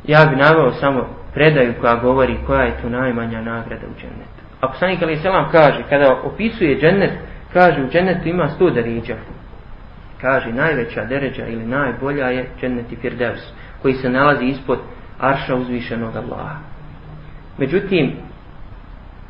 [0.04, 4.42] Ja bi naveo samo predaju koja govori koja je to najmanja nagrada u džennetu.
[4.60, 7.12] A poslanik Ali Selam kaže, kada opisuje džennet,
[7.52, 9.16] kaže u džennetu ima sto deređa.
[10.20, 13.40] Kaže, najveća deređa ili najbolja je džennet i firdevs,
[13.82, 14.78] koji se nalazi ispod
[15.18, 16.58] arša uzvišenog Allaha.
[17.58, 18.16] Međutim,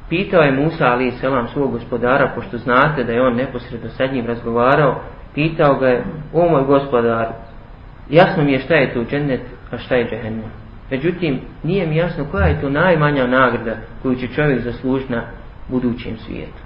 [0.08, 4.26] pitao je Musa Ali Selam svog gospodara, pošto znate da je on neposredno sa njim
[4.26, 5.00] razgovarao,
[5.34, 7.26] pitao ga je, o moj gospodar,
[8.10, 10.50] jasno mi je šta je to džennet, a šta je džehennem.
[10.90, 15.22] Međutim, nije mi jasno koja je to najmanja nagrada koju će čovjek zaslužiti na
[15.68, 16.62] budućem svijetu.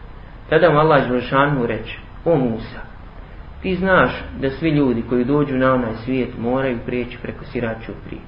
[0.51, 2.81] Tada mu Allah Želšan mu reče, o Musa,
[3.63, 8.23] ti znaš da svi ljudi koji dođu na onaj svijet moraju prijeći preko siraču prije.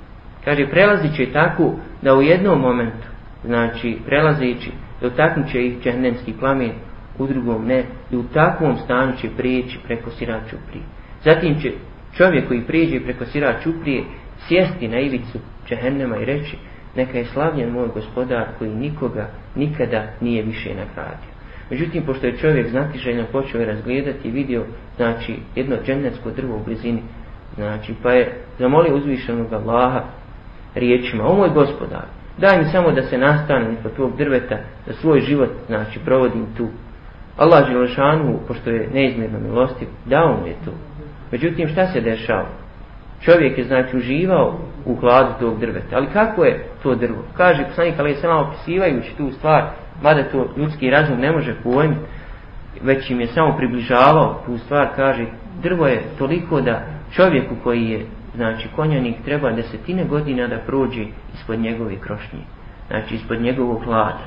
[0.44, 3.06] Kaže, prelazit će tako da u jednom momentu,
[3.44, 6.72] znači prelazeći, dotaknut će ih džahnemski plamen,
[7.18, 10.84] u drugom ne, i u takvom stanju će prijeći preko sira čuprije.
[11.24, 11.72] Zatim će
[12.16, 14.04] čovjek koji prijeđe preko sira čuprije
[14.48, 15.38] sjesti na ivicu
[15.68, 16.56] džehennema i reći
[16.96, 21.34] neka je slavljen moj gospodar koji nikoga nikada nije više nagradio.
[21.70, 24.64] Međutim, pošto je čovjek znatiželjno počeo je razgledati i vidio
[24.96, 27.02] znači, jedno džennetsko drvo u blizini,
[27.54, 30.02] znači, pa je zamolio uzvišenog Allaha
[30.74, 32.04] riječima, o moj gospodar,
[32.38, 34.56] daj mi samo da se nastanem kod tvog drveta,
[34.86, 36.68] da svoj život znači, provodim tu.
[37.36, 40.70] Allah Želešanu, pošto je neizmjerno milostiv, dao mu je to.
[41.32, 42.48] Međutim, šta se dešava?
[43.20, 45.96] Čovjek je znači uživao u hladu tog drveta.
[45.96, 47.24] Ali kako je to drvo?
[47.36, 49.64] Kaže poslanik Ali samo opisivajući tu stvar,
[50.02, 52.00] mada to ljudski razum ne može pojmiti,
[52.82, 55.26] već im je samo približavao tu stvar, kaže
[55.62, 56.82] drvo je toliko da
[57.12, 61.04] čovjeku koji je znači konjanik treba desetine godina da prođe
[61.34, 62.40] ispod njegove krošnje.
[62.88, 64.26] Znači ispod njegovog hlada.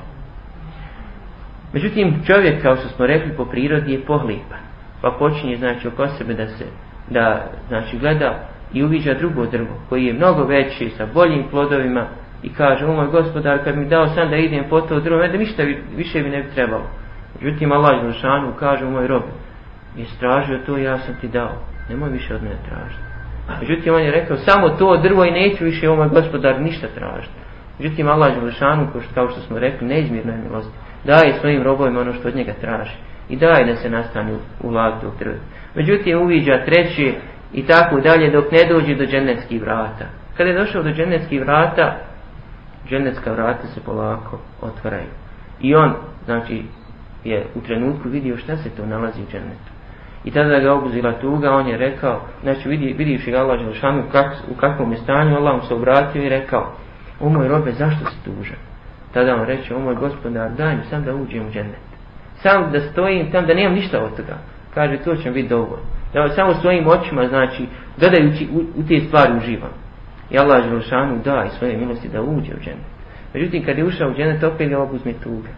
[1.72, 4.60] Međutim, čovjek, kao što smo rekli, po prirodi je pohlipan.
[5.02, 6.64] Pa počinje, znači, oko sebe da se,
[7.10, 12.06] da, znači, gleda i uviđa drugo drvo koji je mnogo veći sa boljim plodovima
[12.42, 15.38] i kaže o moj gospodar kad mi dao sam da idem po to drvo da
[15.38, 15.62] ništa
[15.96, 16.84] više mi ne bi trebalo
[17.40, 18.22] međutim Allah iz
[18.58, 19.22] kaže o moj rob
[19.96, 21.52] je stražio to ja sam ti dao
[21.88, 23.07] nemoj više od mene tražiti
[23.60, 27.34] međutim on je rekao samo to drvo i neću više o moj gospodar ništa tražiti
[27.78, 30.70] međutim Allah Đelešanu, kao što smo rekli neizmjerno je milost
[31.04, 32.96] daje svojim robovima ono što od njega traži
[33.28, 34.32] i daje da se nastane
[34.62, 35.34] u vladu tog drva
[35.74, 37.14] međutim uviđa treći
[37.52, 40.04] i tako dalje dok ne dođe do dženevskih vrata.
[40.36, 41.96] Kada je došao do dženevskih vrata,
[42.88, 45.10] dženevska vrata se polako otvaraju.
[45.60, 45.94] I on,
[46.24, 46.62] znači,
[47.24, 49.72] je u trenutku vidio šta se to nalazi u dženetu.
[50.24, 54.32] I tada ga obuzila tuga, on je rekao, znači vidi, vidivši ga Allah Đelšanu kak,
[54.50, 56.72] u kakvom je stanju, Allah mu se obratio i rekao,
[57.20, 58.58] o moj robe, zašto si tužan?
[59.14, 61.88] Tada on reče, o moj gospodar, daj mi sam da uđem u džennet.
[62.42, 64.38] Sam da stojim tam, da nemam ništa od toga.
[64.74, 67.66] Kaže, to će biti dovoljno da samo svojim očima, znači,
[67.98, 69.70] gledajući u, u te stvari uživam.
[70.30, 72.86] I Allah Đelšanu da i svoje milosti da uđe u džennet.
[73.34, 75.48] Međutim, kad je ušao u džennet, opet ga obuzme tuga.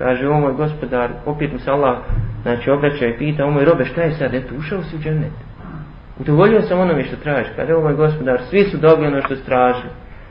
[0.00, 1.98] Kaže, o moj gospodar, opet mu se Allah,
[2.42, 5.32] znači, obraća i pita, o moj robe, šta je sad, eto, ušao si u džennet.
[6.20, 7.48] Udovoljio sam onome što traži.
[7.56, 9.88] Kaže, o moj gospodar, svi su dobili ono što straži.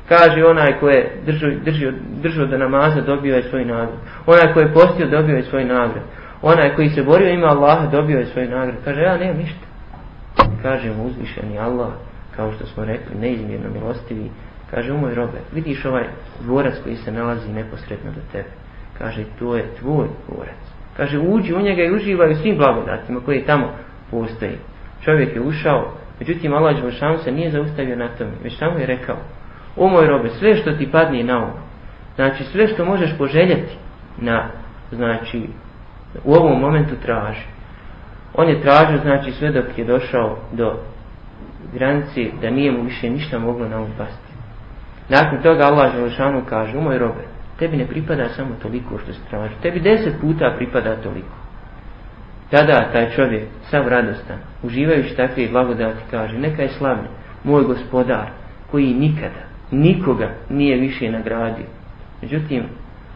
[0.09, 1.91] Kaže, onaj ko je držao, držao,
[2.21, 3.99] držao da namaza, dobio je svoj nagrad.
[4.25, 6.03] Onaj ko je postio, dobio je svoj nagrad
[6.41, 8.77] onaj koji se borio ima Allaha dobio je svoj nagrad.
[8.85, 9.65] Kaže, ja nemam ništa.
[10.61, 11.89] Kaže mu uzvišeni Allah,
[12.35, 14.31] kao što smo rekli, neizmjerno milostivi.
[14.71, 16.03] Kaže, o moj robe, vidiš ovaj
[16.39, 18.49] dvorac koji se nalazi neposredno do tebe.
[18.99, 20.59] Kaže, to je tvoj dvorac.
[20.97, 23.71] Kaže, uđi u njega i uživaj u svim blagodatima koji tamo
[24.11, 24.57] postoji.
[25.03, 29.17] Čovjek je ušao, međutim, Allah Đelšanu se nije zaustavio na tome, već samo je rekao,
[29.75, 31.51] o moj robe, sve što ti padne na um,
[32.15, 33.77] znači sve što možeš poželjeti
[34.17, 34.49] na,
[34.91, 35.47] znači,
[36.23, 37.45] u ovom momentu traži.
[38.33, 40.79] On je tražio, znači, sve dok je došao do
[41.73, 44.33] granice da nije mu više ništa moglo na um pasti.
[45.09, 47.23] Nakon toga Allah Želešanu kaže, o moj robe,
[47.59, 49.53] tebi ne pripada samo toliko što se traži.
[49.61, 51.35] Tebi deset puta pripada toliko.
[52.51, 57.07] Tada taj čovjek, sav radostan, uživajući takve blagodati, kaže, neka je slavni,
[57.43, 58.29] moj gospodar,
[58.71, 61.65] koji nikada, nikoga nije više nagradio.
[62.21, 62.63] Međutim,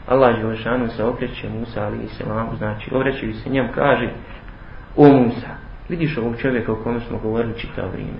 [0.08, 4.10] Allah Đelešanu se okreće Musa ali i Selamu, znači obraćaju se njem, kaže,
[4.96, 5.50] o Musa,
[5.90, 8.20] vidiš ovog čovjeka o kome smo govorili čitao vrijeme,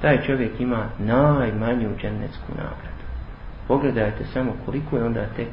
[0.00, 3.01] taj čovjek ima najmanju džennetsku nagradu.
[3.68, 5.48] Pogledajte samo koliko je onda tek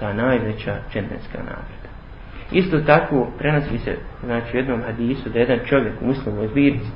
[0.00, 1.90] ta najveća džennetska nagrada.
[2.52, 6.90] Isto tako prenosi se znači, u jednom hadisu da jedan čovjek u muslimoj zbirci,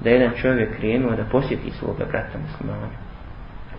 [0.00, 2.88] da jedan čovjek krenuo da posjeti svoga brata muslimana.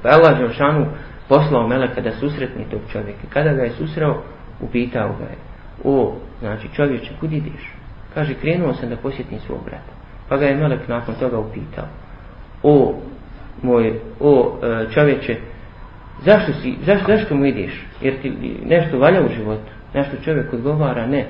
[0.02, 0.86] Pa Allah Đelšanu
[1.30, 3.28] poslao Meleka da susretni tog čovjeka.
[3.30, 4.22] Kada ga je susreo,
[4.62, 5.38] upitao ga je,
[5.84, 7.74] o, znači čovječe, kud ideš?
[8.14, 9.94] Kaže, krenuo sam da posjetim svog brata.
[10.30, 11.88] Pa ga je Melek nakon toga upitao,
[12.64, 12.96] o,
[13.62, 15.38] moj, o e, čovječe,
[16.26, 17.86] zašto, si, zašto, zašto mu ideš?
[18.02, 19.72] Jer ti nešto valja u životu?
[19.94, 21.26] Nešto čovjek odgovara, ne.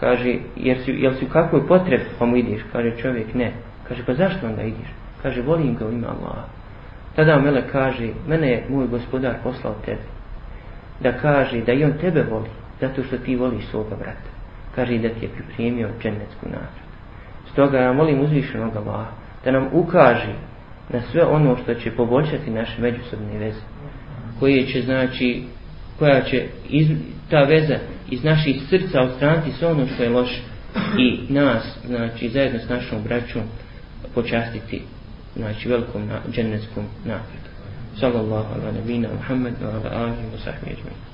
[0.00, 2.60] Kaže, jer si, jel si u kakvoj potrebi pa mu ideš?
[2.72, 3.52] Kaže čovjek, ne.
[3.88, 4.88] Kaže, pa zašto onda ideš?
[5.22, 6.44] Kaže, volim ga u ime Allaha.
[7.16, 10.06] Tada Mele kaže, mene je moj gospodar poslao tebe.
[11.00, 12.48] Da kaže da i on tebe voli,
[12.80, 14.30] zato što ti voliš svoga brata.
[14.74, 16.80] Kaže da ti je pripremio džennetsku nagradu.
[17.52, 19.10] Stoga ja molim uzvišenog Allaha
[19.44, 20.34] da nam ukaže
[20.88, 23.60] na sve ono što će poboljšati naše međusobne veze.
[24.40, 25.42] Koje će znači,
[25.98, 26.88] koja će iz,
[27.30, 27.78] ta veza
[28.10, 30.40] iz naših srca odstraniti sve ono što je loše
[30.98, 33.42] i nas, znači zajedno s našom braćom
[34.14, 34.82] počastiti
[35.36, 37.50] znači velikom na, džennetskom napredu.
[38.00, 40.76] Sallallahu ala nabina Muhammed wa ala alihi wa sahbihi